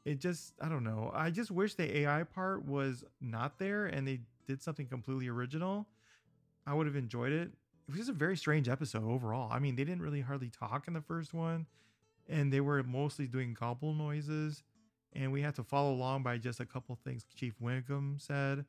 It 0.05 0.20
just, 0.20 0.55
I 0.61 0.68
don't 0.68 0.85
know. 0.85 1.11
I 1.14 1.30
just 1.30 1.51
wish 1.51 1.74
the 1.74 1.99
AI 1.99 2.24
part 2.24 2.64
was 2.64 3.05
not 3.20 3.59
there 3.59 3.87
and 3.87 4.07
they 4.07 4.20
did 4.47 4.62
something 4.62 4.87
completely 4.87 5.28
original. 5.28 5.87
I 6.66 6.74
would 6.74 6.87
have 6.87 6.97
enjoyed 6.97 7.33
it. 7.33 7.51
It 7.89 7.89
was 7.89 7.97
just 7.99 8.11
a 8.11 8.14
very 8.14 8.37
strange 8.37 8.68
episode 8.68 9.05
overall. 9.05 9.51
I 9.53 9.59
mean, 9.59 9.76
they 9.76 9.85
didn't 9.85 10.03
really 10.03 10.20
hardly 10.20 10.51
talk 10.51 10.87
in 10.87 10.95
the 10.95 11.01
first 11.01 11.35
one, 11.35 11.66
and 12.28 12.53
they 12.53 12.61
were 12.61 12.83
mostly 12.85 13.26
doing 13.26 13.57
gobble 13.59 13.93
noises. 13.93 14.62
And 15.14 15.33
we 15.33 15.43
had 15.43 15.55
to 15.57 15.64
follow 15.64 15.93
along 15.93 16.22
by 16.22 16.39
just 16.39 16.61
a 16.61 16.64
couple 16.64 16.97
things 17.05 17.24
Chief 17.35 17.55
Wiggum 17.61 18.20
said. 18.20 18.64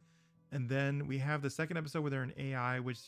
And 0.51 0.67
then 0.67 1.07
we 1.07 1.19
have 1.19 1.41
the 1.41 1.49
second 1.49 1.77
episode 1.77 2.01
where 2.01 2.11
they're 2.11 2.23
in 2.23 2.33
AI, 2.37 2.79
which 2.79 2.99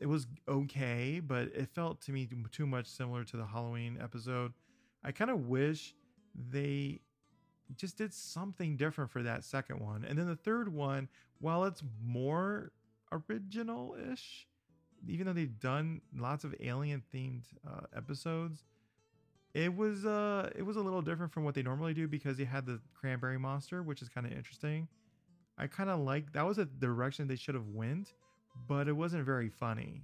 it 0.00 0.06
was 0.06 0.26
okay, 0.46 1.20
but 1.20 1.48
it 1.54 1.68
felt 1.74 2.00
to 2.02 2.12
me 2.12 2.28
too 2.52 2.66
much 2.66 2.86
similar 2.86 3.24
to 3.24 3.36
the 3.36 3.46
Halloween 3.46 3.98
episode. 4.00 4.52
I 5.04 5.12
kind 5.12 5.30
of 5.30 5.48
wish 5.48 5.94
they 6.50 7.00
just 7.76 7.98
did 7.98 8.14
something 8.14 8.76
different 8.76 9.10
for 9.10 9.22
that 9.22 9.44
second 9.44 9.80
one. 9.80 10.04
And 10.04 10.18
then 10.18 10.26
the 10.26 10.36
third 10.36 10.72
one, 10.72 11.08
while 11.40 11.64
it's 11.64 11.82
more 12.04 12.72
original 13.12 13.96
ish, 14.12 14.46
even 15.06 15.26
though 15.26 15.32
they've 15.32 15.58
done 15.60 16.00
lots 16.16 16.44
of 16.44 16.54
alien 16.60 17.02
themed 17.14 17.44
uh, 17.66 17.80
episodes, 17.96 18.64
it 19.54 19.74
was 19.74 20.04
uh 20.04 20.50
it 20.54 20.62
was 20.62 20.76
a 20.76 20.80
little 20.80 21.02
different 21.02 21.32
from 21.32 21.42
what 21.42 21.54
they 21.54 21.62
normally 21.62 21.94
do 21.94 22.06
because 22.06 22.36
they 22.36 22.44
had 22.44 22.66
the 22.66 22.80
cranberry 22.94 23.38
monster, 23.38 23.82
which 23.82 24.02
is 24.02 24.08
kind 24.08 24.26
of 24.26 24.32
interesting. 24.32 24.88
I 25.56 25.66
kind 25.66 25.90
of 25.90 26.00
like 26.00 26.32
that 26.34 26.46
was 26.46 26.58
a 26.58 26.64
direction 26.66 27.26
they 27.26 27.36
should 27.36 27.54
have 27.54 27.68
went, 27.68 28.12
but 28.66 28.88
it 28.88 28.92
wasn't 28.92 29.24
very 29.24 29.48
funny. 29.48 30.02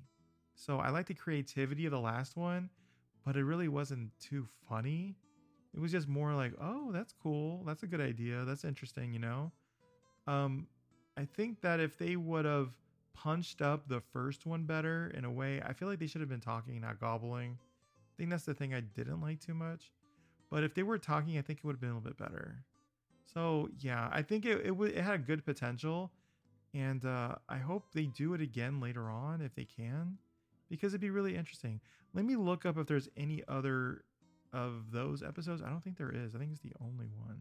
So 0.55 0.79
I 0.79 0.91
like 0.91 1.07
the 1.07 1.15
creativity 1.15 1.87
of 1.87 1.93
the 1.93 2.01
last 2.01 2.37
one, 2.37 2.71
but 3.25 3.37
it 3.37 3.45
really 3.45 3.69
wasn't 3.69 4.11
too 4.21 4.47
funny. 4.69 5.17
It 5.75 5.81
was 5.81 5.91
just 5.91 6.07
more 6.07 6.35
like, 6.35 6.53
oh, 6.61 6.93
that's 6.93 7.13
cool. 7.13 7.65
That's 7.67 7.83
a 7.83 7.87
good 7.87 8.01
idea. 8.01 8.45
That's 8.45 8.65
interesting, 8.65 9.13
you 9.13 9.19
know? 9.19 9.51
Um, 10.27 10.69
I 11.17 11.25
think 11.25 11.61
that 11.63 11.81
if 11.81 11.99
they 11.99 12.17
would 12.17 12.45
have 12.45 12.71
punched 13.15 13.61
up 13.61 13.89
the 13.89 14.01
first 14.01 14.47
one 14.47 14.65
better 14.65 15.13
in 15.17 15.25
a 15.25 15.31
way, 15.31 15.61
I 15.65 15.73
feel 15.73 15.89
like 15.89 15.99
they 15.99 16.07
should 16.07 16.21
have 16.21 16.31
been 16.31 16.41
talking, 16.41 16.81
not 16.81 17.01
gobbling. 17.01 17.59
I 17.61 18.13
think 18.17 18.31
that's 18.31 18.45
the 18.45 18.55
thing 18.55 18.75
I 18.75 18.81
didn't 18.81 19.21
like 19.21 19.41
too 19.41 19.55
much. 19.55 19.91
But 20.51 20.63
if 20.63 20.75
they 20.75 20.83
were 20.85 20.99
talking, 20.99 21.37
I 21.39 21.43
think 21.43 21.59
it 21.59 21.65
would 21.65 21.75
have 21.75 21.81
been 21.81 21.91
a 21.91 21.95
little 21.95 22.09
bit 22.09 22.19
better. 22.19 22.65
So 23.25 23.69
yeah, 23.81 24.09
I 24.13 24.23
think 24.23 24.45
it 24.45 24.61
it, 24.61 24.69
w- 24.69 24.93
it 24.93 25.03
had 25.03 25.15
a 25.15 25.19
good 25.19 25.45
potential, 25.45 26.13
and 26.75 27.05
uh, 27.05 27.37
I 27.49 27.59
hope 27.59 27.85
they 27.95 28.07
do 28.07 28.35
it 28.35 28.41
again 28.41 28.81
later 28.81 29.09
on 29.09 29.41
if 29.41 29.55
they 29.55 29.65
can, 29.65 30.19
because 30.69 30.93
it'd 30.93 31.01
be 31.01 31.11
really 31.11 31.37
interesting. 31.37 31.81
Let 32.13 32.25
me 32.25 32.37
look 32.37 32.67
up 32.67 32.77
if 32.77 32.87
there's 32.87 33.09
any 33.17 33.43
other 33.49 34.05
of 34.53 34.91
those 34.93 35.23
episodes. 35.23 35.63
I 35.63 35.69
don't 35.69 35.83
think 35.83 35.99
there 35.99 36.13
is. 36.15 36.35
I 36.35 36.39
think 36.39 36.51
it's 36.53 36.61
the 36.61 36.75
only 36.81 37.07
one. 37.07 37.41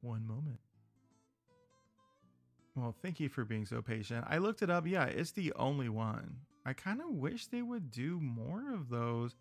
One 0.00 0.26
moment. 0.26 0.58
Well, 2.74 2.94
thank 3.02 3.20
you 3.20 3.28
for 3.28 3.44
being 3.44 3.66
so 3.66 3.82
patient. 3.82 4.24
I 4.28 4.38
looked 4.38 4.62
it 4.62 4.70
up. 4.70 4.86
Yeah, 4.86 5.04
it's 5.04 5.32
the 5.32 5.52
only 5.56 5.88
one. 5.88 6.38
I 6.64 6.72
kind 6.72 7.00
of 7.00 7.10
wish 7.10 7.46
they 7.46 7.62
would 7.62 7.90
do 7.90 8.18
more 8.20 8.72
of 8.72 8.88
those. 8.88 9.36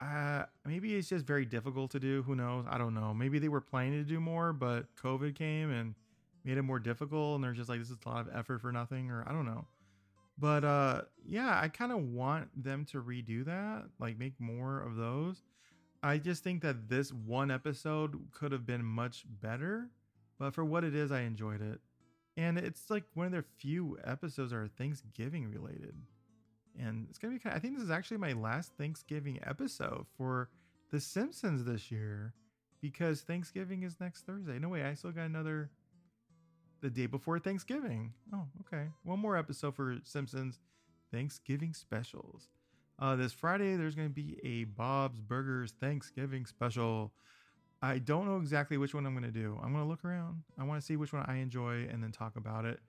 Uh, 0.00 0.44
maybe 0.64 0.94
it's 0.94 1.08
just 1.08 1.26
very 1.26 1.44
difficult 1.44 1.90
to 1.92 2.00
do. 2.00 2.22
Who 2.22 2.34
knows? 2.34 2.64
I 2.68 2.78
don't 2.78 2.94
know. 2.94 3.12
Maybe 3.12 3.38
they 3.38 3.48
were 3.48 3.60
planning 3.60 4.04
to 4.04 4.08
do 4.08 4.20
more, 4.20 4.52
but 4.52 4.86
COVID 5.02 5.34
came 5.34 5.70
and 5.70 5.94
made 6.44 6.58
it 6.58 6.62
more 6.62 6.78
difficult. 6.78 7.36
And 7.36 7.44
they're 7.44 7.52
just 7.52 7.68
like, 7.68 7.80
this 7.80 7.90
is 7.90 7.96
a 8.04 8.08
lot 8.08 8.28
of 8.28 8.36
effort 8.36 8.60
for 8.60 8.72
nothing, 8.72 9.10
or 9.10 9.24
I 9.26 9.32
don't 9.32 9.46
know. 9.46 9.66
But 10.38 10.64
uh, 10.64 11.02
yeah, 11.24 11.60
I 11.60 11.68
kind 11.68 11.92
of 11.92 11.98
want 12.00 12.48
them 12.62 12.84
to 12.86 13.00
redo 13.00 13.44
that, 13.44 13.84
like 14.00 14.18
make 14.18 14.38
more 14.40 14.80
of 14.80 14.96
those. 14.96 15.42
I 16.02 16.18
just 16.18 16.44
think 16.44 16.62
that 16.62 16.88
this 16.88 17.12
one 17.12 17.50
episode 17.50 18.18
could 18.32 18.52
have 18.52 18.66
been 18.66 18.84
much 18.84 19.24
better, 19.40 19.88
but 20.38 20.52
for 20.52 20.64
what 20.64 20.84
it 20.84 20.94
is, 20.94 21.10
I 21.12 21.20
enjoyed 21.20 21.62
it. 21.62 21.80
And 22.36 22.58
it's 22.58 22.90
like 22.90 23.04
one 23.14 23.26
of 23.26 23.32
their 23.32 23.46
few 23.58 23.96
episodes 24.04 24.52
are 24.52 24.68
Thanksgiving 24.76 25.50
related. 25.50 25.94
And 26.78 27.06
it's 27.08 27.18
gonna 27.18 27.32
be 27.32 27.38
kind 27.38 27.54
of, 27.54 27.58
I 27.58 27.60
think 27.60 27.74
this 27.74 27.84
is 27.84 27.90
actually 27.90 28.16
my 28.16 28.32
last 28.32 28.72
Thanksgiving 28.76 29.38
episode 29.46 30.06
for 30.18 30.50
The 30.90 30.98
Simpsons 31.00 31.64
this 31.64 31.92
year 31.92 32.34
because 32.80 33.22
Thanksgiving 33.22 33.84
is 33.84 34.00
next 34.00 34.26
Thursday. 34.26 34.58
No 34.58 34.68
way, 34.68 34.82
I 34.82 34.94
still 34.94 35.12
got 35.12 35.26
another 35.26 35.70
the 36.84 36.90
day 36.90 37.06
before 37.06 37.38
Thanksgiving. 37.38 38.12
Oh, 38.34 38.44
okay. 38.60 38.88
One 39.04 39.18
more 39.18 39.38
episode 39.38 39.74
for 39.74 39.96
Simpsons 40.04 40.60
Thanksgiving 41.10 41.72
specials. 41.72 42.50
Uh, 42.98 43.16
this 43.16 43.32
Friday, 43.32 43.76
there's 43.76 43.94
going 43.94 44.08
to 44.08 44.14
be 44.14 44.38
a 44.44 44.64
Bob's 44.64 45.18
Burgers 45.18 45.72
Thanksgiving 45.80 46.44
special. 46.44 47.10
I 47.80 47.98
don't 47.98 48.26
know 48.26 48.36
exactly 48.36 48.76
which 48.76 48.94
one 48.94 49.06
I'm 49.06 49.14
going 49.14 49.24
to 49.24 49.30
do. 49.30 49.58
I'm 49.62 49.72
going 49.72 49.82
to 49.82 49.88
look 49.88 50.04
around. 50.04 50.42
I 50.58 50.64
want 50.64 50.78
to 50.78 50.84
see 50.84 50.96
which 50.96 51.14
one 51.14 51.24
I 51.26 51.36
enjoy 51.36 51.88
and 51.90 52.02
then 52.02 52.12
talk 52.12 52.36
about 52.36 52.66
it. 52.66 52.80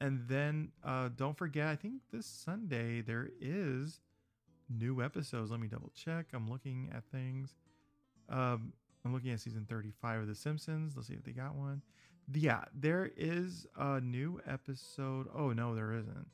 And 0.00 0.20
then 0.28 0.70
uh, 0.84 1.08
don't 1.16 1.36
forget, 1.36 1.66
I 1.66 1.74
think 1.74 1.94
this 2.12 2.26
Sunday 2.26 3.00
there 3.00 3.28
is 3.40 3.98
new 4.70 5.02
episodes. 5.02 5.50
Let 5.50 5.58
me 5.58 5.66
double 5.66 5.90
check. 5.96 6.26
I'm 6.32 6.48
looking 6.48 6.92
at 6.94 7.02
things. 7.10 7.56
Um, 8.28 8.72
I'm 9.04 9.12
looking 9.12 9.32
at 9.32 9.40
season 9.40 9.66
35 9.68 10.20
of 10.20 10.26
The 10.28 10.36
Simpsons. 10.36 10.92
Let's 10.94 11.08
see 11.08 11.14
if 11.14 11.24
they 11.24 11.32
got 11.32 11.56
one. 11.56 11.82
Yeah, 12.34 12.64
there 12.74 13.10
is 13.16 13.66
a 13.76 14.00
new 14.00 14.40
episode. 14.46 15.26
Oh, 15.34 15.52
no, 15.52 15.74
there 15.74 15.92
isn't. 15.92 16.26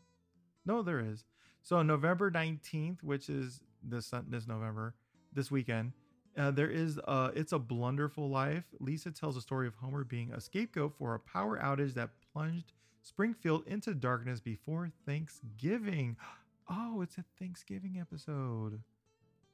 No, 0.64 0.82
there 0.82 1.00
is. 1.00 1.24
So 1.62 1.82
November 1.82 2.30
19th, 2.30 3.02
which 3.02 3.28
is 3.28 3.60
this 3.82 4.12
this 4.28 4.46
November, 4.46 4.94
this 5.32 5.50
weekend, 5.50 5.92
uh, 6.36 6.50
there 6.50 6.70
is 6.70 6.98
a, 6.98 7.32
it's 7.34 7.52
a 7.52 7.58
blunderful 7.58 8.28
life. 8.28 8.64
Lisa 8.80 9.10
tells 9.10 9.36
a 9.36 9.40
story 9.40 9.66
of 9.66 9.74
Homer 9.74 10.04
being 10.04 10.32
a 10.32 10.40
scapegoat 10.40 10.94
for 10.98 11.14
a 11.14 11.20
power 11.20 11.58
outage 11.58 11.94
that 11.94 12.10
plunged 12.32 12.72
Springfield 13.02 13.66
into 13.66 13.94
darkness 13.94 14.40
before 14.40 14.90
Thanksgiving. 15.06 16.16
Oh, 16.70 17.00
it's 17.00 17.16
a 17.16 17.24
Thanksgiving 17.38 17.96
episode. 17.98 18.82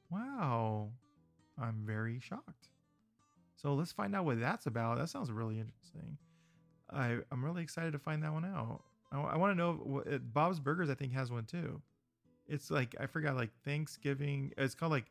Wow. 0.09 0.89
I'm 1.57 1.83
very 1.85 2.19
shocked. 2.19 2.67
So 3.55 3.73
let's 3.73 3.93
find 3.93 4.13
out 4.13 4.25
what 4.25 4.41
that's 4.41 4.65
about. 4.65 4.97
That 4.97 5.07
sounds 5.07 5.31
really 5.31 5.57
interesting. 5.57 6.17
I, 6.91 7.17
I'm 7.31 7.43
really 7.43 7.63
excited 7.63 7.93
to 7.93 7.99
find 7.99 8.23
that 8.23 8.33
one 8.33 8.45
out. 8.45 8.81
I, 9.11 9.19
I 9.19 9.37
want 9.37 9.51
to 9.51 9.55
know 9.55 9.73
what, 9.73 10.33
Bob's 10.33 10.59
Burgers, 10.59 10.89
I 10.89 10.95
think, 10.95 11.13
has 11.13 11.31
one 11.31 11.45
too. 11.45 11.81
It's 12.47 12.69
like 12.69 12.95
I 12.99 13.07
forgot 13.07 13.35
like 13.35 13.49
Thanksgiving. 13.63 14.51
It's 14.57 14.75
called 14.75 14.91
like 14.91 15.05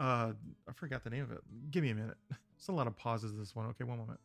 uh 0.00 0.32
I 0.68 0.72
forgot 0.74 1.04
the 1.04 1.10
name 1.10 1.22
of 1.22 1.32
it. 1.32 1.40
Give 1.70 1.82
me 1.82 1.90
a 1.90 1.94
minute. 1.94 2.16
It's 2.58 2.68
a 2.68 2.72
lot 2.72 2.86
of 2.86 2.96
pauses 2.96 3.36
this 3.36 3.54
one. 3.54 3.66
Okay, 3.66 3.84
one 3.84 3.98
moment. 3.98 4.18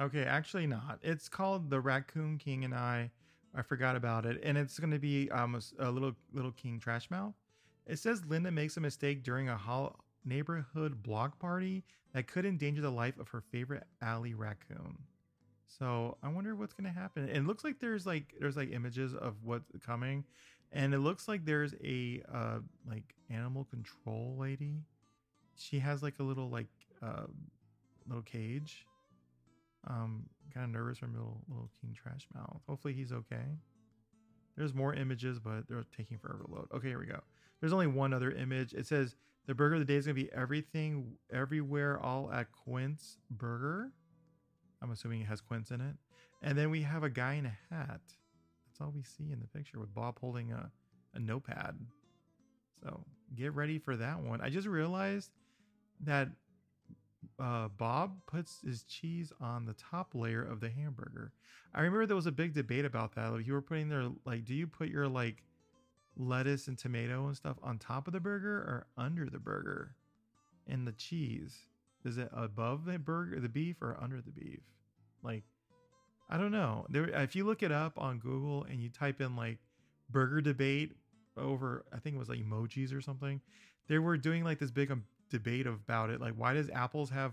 Okay, 0.00 0.24
actually 0.24 0.66
not. 0.66 0.98
It's 1.00 1.28
called 1.28 1.70
The 1.70 1.78
Raccoon 1.78 2.38
King 2.38 2.64
and 2.64 2.74
I. 2.74 3.12
I 3.54 3.62
forgot 3.62 3.94
about 3.94 4.26
it, 4.26 4.40
and 4.42 4.58
it's 4.58 4.80
going 4.80 4.90
to 4.90 4.98
be 4.98 5.30
um 5.30 5.54
a, 5.54 5.88
a 5.88 5.90
little 5.92 6.16
little 6.32 6.50
king 6.50 6.80
trash 6.80 7.08
mouth. 7.08 7.34
It 7.86 8.00
says 8.00 8.24
Linda 8.26 8.50
makes 8.50 8.76
a 8.76 8.80
mistake 8.80 9.22
during 9.22 9.48
a 9.48 9.56
hol- 9.56 9.96
neighborhood 10.24 11.02
block 11.04 11.38
party 11.38 11.84
that 12.14 12.26
could 12.26 12.46
endanger 12.46 12.80
the 12.82 12.90
life 12.90 13.18
of 13.18 13.28
her 13.28 13.40
favorite 13.40 13.84
alley 14.00 14.34
raccoon. 14.34 14.98
So 15.78 16.18
I 16.22 16.28
wonder 16.28 16.54
what's 16.54 16.74
to 16.74 16.88
happen. 16.88 17.28
It 17.28 17.46
looks 17.46 17.64
like 17.64 17.78
there's 17.80 18.06
like 18.06 18.34
there's 18.38 18.56
like 18.56 18.72
images 18.72 19.14
of 19.14 19.36
what's 19.42 19.64
coming, 19.84 20.24
and 20.70 20.92
it 20.92 20.98
looks 20.98 21.28
like 21.28 21.44
there's 21.44 21.74
a 21.82 22.22
uh 22.32 22.58
like 22.88 23.14
animal 23.30 23.64
control 23.64 24.36
lady. 24.38 24.82
She 25.56 25.78
has 25.78 26.02
like 26.02 26.18
a 26.18 26.22
little 26.22 26.50
like 26.50 26.68
uh 27.02 27.24
little 28.06 28.22
cage. 28.22 28.86
Um 29.86 30.24
kind 30.52 30.64
of 30.64 30.70
nervous 30.70 30.98
from 30.98 31.14
little 31.14 31.40
little 31.48 31.70
king 31.80 31.94
trash 31.94 32.26
mouth. 32.34 32.60
Hopefully 32.68 32.94
he's 32.94 33.12
okay. 33.12 33.58
There's 34.56 34.74
more 34.74 34.94
images 34.94 35.38
but 35.38 35.68
they're 35.68 35.84
taking 35.96 36.18
forever 36.18 36.44
to 36.44 36.54
load. 36.54 36.68
Okay 36.74 36.88
here 36.88 36.98
we 36.98 37.06
go. 37.06 37.20
There's 37.60 37.72
only 37.72 37.86
one 37.86 38.12
other 38.12 38.30
image. 38.30 38.74
It 38.74 38.86
says 38.86 39.16
the 39.46 39.54
burger 39.54 39.76
of 39.76 39.80
the 39.80 39.86
day 39.86 39.96
is 39.96 40.04
to 40.04 40.12
be 40.12 40.30
everything 40.32 41.14
everywhere 41.32 41.98
all 41.98 42.30
at 42.30 42.52
Quince 42.52 43.16
burger 43.30 43.92
i'm 44.82 44.90
assuming 44.90 45.20
it 45.20 45.26
has 45.26 45.40
quince 45.40 45.70
in 45.70 45.80
it 45.80 45.94
and 46.42 46.58
then 46.58 46.70
we 46.70 46.82
have 46.82 47.02
a 47.02 47.10
guy 47.10 47.34
in 47.34 47.46
a 47.46 47.56
hat 47.70 48.00
that's 48.72 48.80
all 48.80 48.92
we 48.94 49.02
see 49.02 49.30
in 49.30 49.38
the 49.38 49.46
picture 49.46 49.78
with 49.78 49.94
Bob 49.94 50.18
holding 50.18 50.50
a, 50.50 50.70
a 51.14 51.20
notepad. 51.20 51.76
So 52.82 53.04
get 53.34 53.54
ready 53.54 53.78
for 53.78 53.96
that 53.96 54.18
one. 54.20 54.40
I 54.40 54.48
just 54.48 54.66
realized 54.66 55.30
that 56.00 56.28
uh, 57.38 57.68
Bob 57.68 58.16
puts 58.26 58.60
his 58.64 58.84
cheese 58.84 59.30
on 59.42 59.66
the 59.66 59.74
top 59.74 60.14
layer 60.14 60.42
of 60.42 60.60
the 60.60 60.70
hamburger. 60.70 61.32
I 61.74 61.82
remember 61.82 62.06
there 62.06 62.16
was 62.16 62.26
a 62.26 62.32
big 62.32 62.54
debate 62.54 62.86
about 62.86 63.14
that. 63.16 63.30
Like 63.30 63.46
you 63.46 63.52
were 63.52 63.60
putting 63.60 63.90
there, 63.90 64.08
like, 64.24 64.46
do 64.46 64.54
you 64.54 64.66
put 64.66 64.88
your 64.88 65.06
like 65.06 65.42
lettuce 66.16 66.66
and 66.66 66.78
tomato 66.78 67.26
and 67.26 67.36
stuff 67.36 67.58
on 67.62 67.78
top 67.78 68.06
of 68.06 68.14
the 68.14 68.20
burger 68.20 68.56
or 68.56 68.86
under 68.96 69.26
the 69.26 69.38
burger? 69.38 69.96
And 70.66 70.86
the 70.86 70.92
cheese, 70.92 71.58
is 72.04 72.18
it 72.18 72.30
above 72.32 72.84
the 72.84 72.98
burger, 72.98 73.40
the 73.40 73.48
beef, 73.48 73.80
or 73.82 73.96
under 74.00 74.20
the 74.20 74.30
beef? 74.30 74.60
Like, 75.22 75.44
I 76.28 76.38
don't 76.38 76.52
know. 76.52 76.86
There, 76.88 77.04
if 77.04 77.36
you 77.36 77.44
look 77.44 77.62
it 77.62 77.72
up 77.72 77.98
on 77.98 78.18
Google 78.18 78.64
and 78.64 78.82
you 78.82 78.88
type 78.88 79.20
in 79.20 79.36
like 79.36 79.58
burger 80.10 80.40
debate 80.40 80.92
over, 81.36 81.84
I 81.92 81.98
think 81.98 82.16
it 82.16 82.18
was 82.18 82.28
like 82.28 82.40
emojis 82.40 82.94
or 82.94 83.00
something, 83.00 83.40
they 83.88 83.98
were 83.98 84.16
doing 84.16 84.44
like 84.44 84.58
this 84.58 84.70
big 84.70 84.90
um, 84.90 85.04
debate 85.30 85.66
about 85.66 86.10
it. 86.10 86.20
Like, 86.20 86.34
why 86.34 86.54
does 86.54 86.70
apples 86.70 87.10
have 87.10 87.32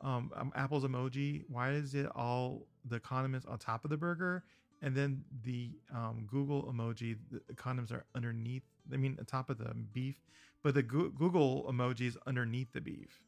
um, 0.00 0.30
um, 0.36 0.52
Apple's 0.54 0.84
emoji? 0.84 1.44
Why 1.48 1.72
is 1.72 1.94
it 1.94 2.06
all 2.14 2.66
the 2.84 3.00
condiments 3.00 3.46
on 3.46 3.58
top 3.58 3.84
of 3.84 3.90
the 3.90 3.96
burger? 3.96 4.44
And 4.82 4.94
then 4.94 5.24
the 5.42 5.70
um, 5.94 6.26
Google 6.30 6.64
emoji, 6.64 7.16
the 7.30 7.54
condiments 7.54 7.92
are 7.92 8.04
underneath. 8.14 8.62
I 8.92 8.96
mean, 8.96 9.16
on 9.18 9.24
top 9.24 9.50
of 9.50 9.58
the 9.58 9.74
beef, 9.92 10.16
but 10.62 10.74
the 10.74 10.82
Go- 10.82 11.08
Google 11.08 11.66
emoji 11.70 12.02
is 12.02 12.18
underneath 12.26 12.72
the 12.72 12.80
beef. 12.80 13.22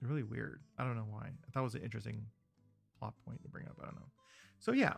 Really 0.00 0.22
weird. 0.22 0.60
I 0.78 0.84
don't 0.84 0.96
know 0.96 1.06
why. 1.08 1.26
I 1.26 1.50
thought 1.52 1.60
it 1.60 1.64
was 1.64 1.74
an 1.74 1.82
interesting 1.82 2.24
plot 2.98 3.14
point 3.24 3.42
to 3.42 3.48
bring 3.48 3.66
up. 3.66 3.76
I 3.80 3.86
don't 3.86 3.96
know. 3.96 4.08
So 4.58 4.72
yeah, 4.72 4.94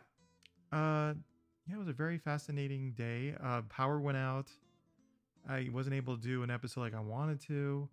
uh, 0.72 1.14
yeah, 1.66 1.74
it 1.74 1.78
was 1.78 1.88
a 1.88 1.92
very 1.92 2.18
fascinating 2.18 2.92
day. 2.92 3.34
Uh, 3.42 3.62
power 3.68 4.00
went 4.00 4.16
out. 4.16 4.48
I 5.48 5.68
wasn't 5.72 5.96
able 5.96 6.16
to 6.16 6.22
do 6.22 6.42
an 6.42 6.50
episode 6.50 6.80
like 6.80 6.94
I 6.94 7.00
wanted 7.00 7.40
to, 7.48 7.88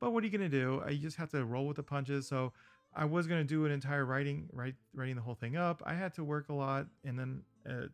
but 0.00 0.12
what 0.12 0.22
are 0.22 0.26
you 0.26 0.32
gonna 0.32 0.48
do? 0.48 0.82
I 0.86 0.94
just 0.94 1.16
have 1.18 1.30
to 1.30 1.44
roll 1.44 1.66
with 1.66 1.76
the 1.76 1.82
punches. 1.82 2.26
So 2.26 2.52
I 2.94 3.04
was 3.04 3.26
gonna 3.26 3.44
do 3.44 3.66
an 3.66 3.72
entire 3.72 4.04
writing, 4.06 4.48
write, 4.52 4.74
writing 4.94 5.16
the 5.16 5.22
whole 5.22 5.34
thing 5.34 5.56
up. 5.56 5.82
I 5.84 5.94
had 5.94 6.14
to 6.14 6.24
work 6.24 6.48
a 6.48 6.54
lot, 6.54 6.86
and 7.04 7.18
then 7.18 7.42
uh, 7.68 7.88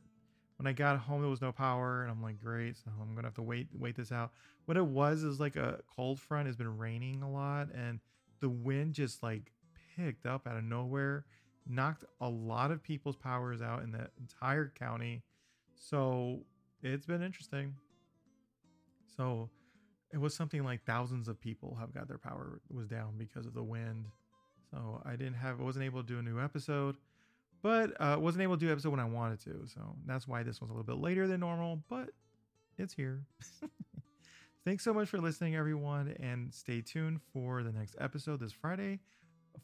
when 0.58 0.66
I 0.66 0.72
got 0.72 0.98
home, 0.98 1.22
there 1.22 1.30
was 1.30 1.40
no 1.40 1.52
power, 1.52 2.02
and 2.02 2.10
I'm 2.10 2.22
like, 2.22 2.38
great, 2.38 2.76
so 2.76 2.90
I'm 3.00 3.14
gonna 3.14 3.26
have 3.26 3.34
to 3.34 3.42
wait, 3.42 3.68
wait 3.72 3.96
this 3.96 4.12
out. 4.12 4.30
What 4.66 4.76
it 4.76 4.84
was 4.84 5.22
is 5.22 5.40
like 5.40 5.56
a 5.56 5.80
cold 5.96 6.20
front. 6.20 6.48
It's 6.48 6.56
been 6.56 6.78
raining 6.78 7.22
a 7.22 7.30
lot, 7.30 7.68
and 7.74 7.98
the 8.40 8.48
wind 8.48 8.94
just 8.94 9.22
like 9.22 9.52
picked 9.96 10.26
up 10.26 10.46
out 10.46 10.56
of 10.56 10.64
nowhere, 10.64 11.24
knocked 11.66 12.04
a 12.20 12.28
lot 12.28 12.70
of 12.70 12.82
people's 12.82 13.16
powers 13.16 13.62
out 13.62 13.82
in 13.82 13.92
the 13.92 14.08
entire 14.18 14.72
county. 14.78 15.22
So 15.74 16.40
it's 16.82 17.06
been 17.06 17.22
interesting. 17.22 17.74
So 19.16 19.50
it 20.12 20.18
was 20.18 20.34
something 20.34 20.64
like 20.64 20.84
thousands 20.84 21.28
of 21.28 21.40
people 21.40 21.76
have 21.78 21.94
got 21.94 22.08
their 22.08 22.18
power 22.18 22.60
was 22.70 22.86
down 22.88 23.14
because 23.16 23.46
of 23.46 23.54
the 23.54 23.62
wind. 23.62 24.06
So 24.70 25.02
I 25.04 25.12
didn't 25.12 25.34
have, 25.34 25.60
I 25.60 25.64
wasn't 25.64 25.84
able 25.84 26.02
to 26.02 26.06
do 26.06 26.18
a 26.18 26.22
new 26.22 26.40
episode, 26.40 26.96
but 27.62 28.00
uh, 28.00 28.16
wasn't 28.18 28.42
able 28.42 28.56
to 28.56 28.64
do 28.64 28.72
episode 28.72 28.90
when 28.90 29.00
I 29.00 29.04
wanted 29.04 29.40
to. 29.44 29.66
So 29.66 29.96
that's 30.06 30.26
why 30.26 30.42
this 30.42 30.60
one's 30.60 30.70
a 30.70 30.74
little 30.74 30.84
bit 30.84 31.02
later 31.02 31.26
than 31.26 31.40
normal, 31.40 31.82
but 31.88 32.10
it's 32.78 32.94
here. 32.94 33.22
Thanks 34.64 34.84
so 34.84 34.92
much 34.92 35.08
for 35.08 35.18
listening, 35.18 35.56
everyone, 35.56 36.14
and 36.20 36.52
stay 36.52 36.82
tuned 36.82 37.20
for 37.32 37.62
the 37.62 37.72
next 37.72 37.96
episode 37.98 38.40
this 38.40 38.52
Friday 38.52 39.00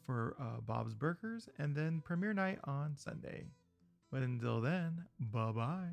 for 0.05 0.35
uh, 0.39 0.59
Bob's 0.61 0.95
Burgers 0.95 1.47
and 1.59 1.75
then 1.75 2.01
premiere 2.01 2.33
night 2.33 2.59
on 2.63 2.95
Sunday. 2.97 3.45
But 4.11 4.23
until 4.23 4.59
then, 4.59 5.05
bye 5.19 5.51
bye. 5.51 5.89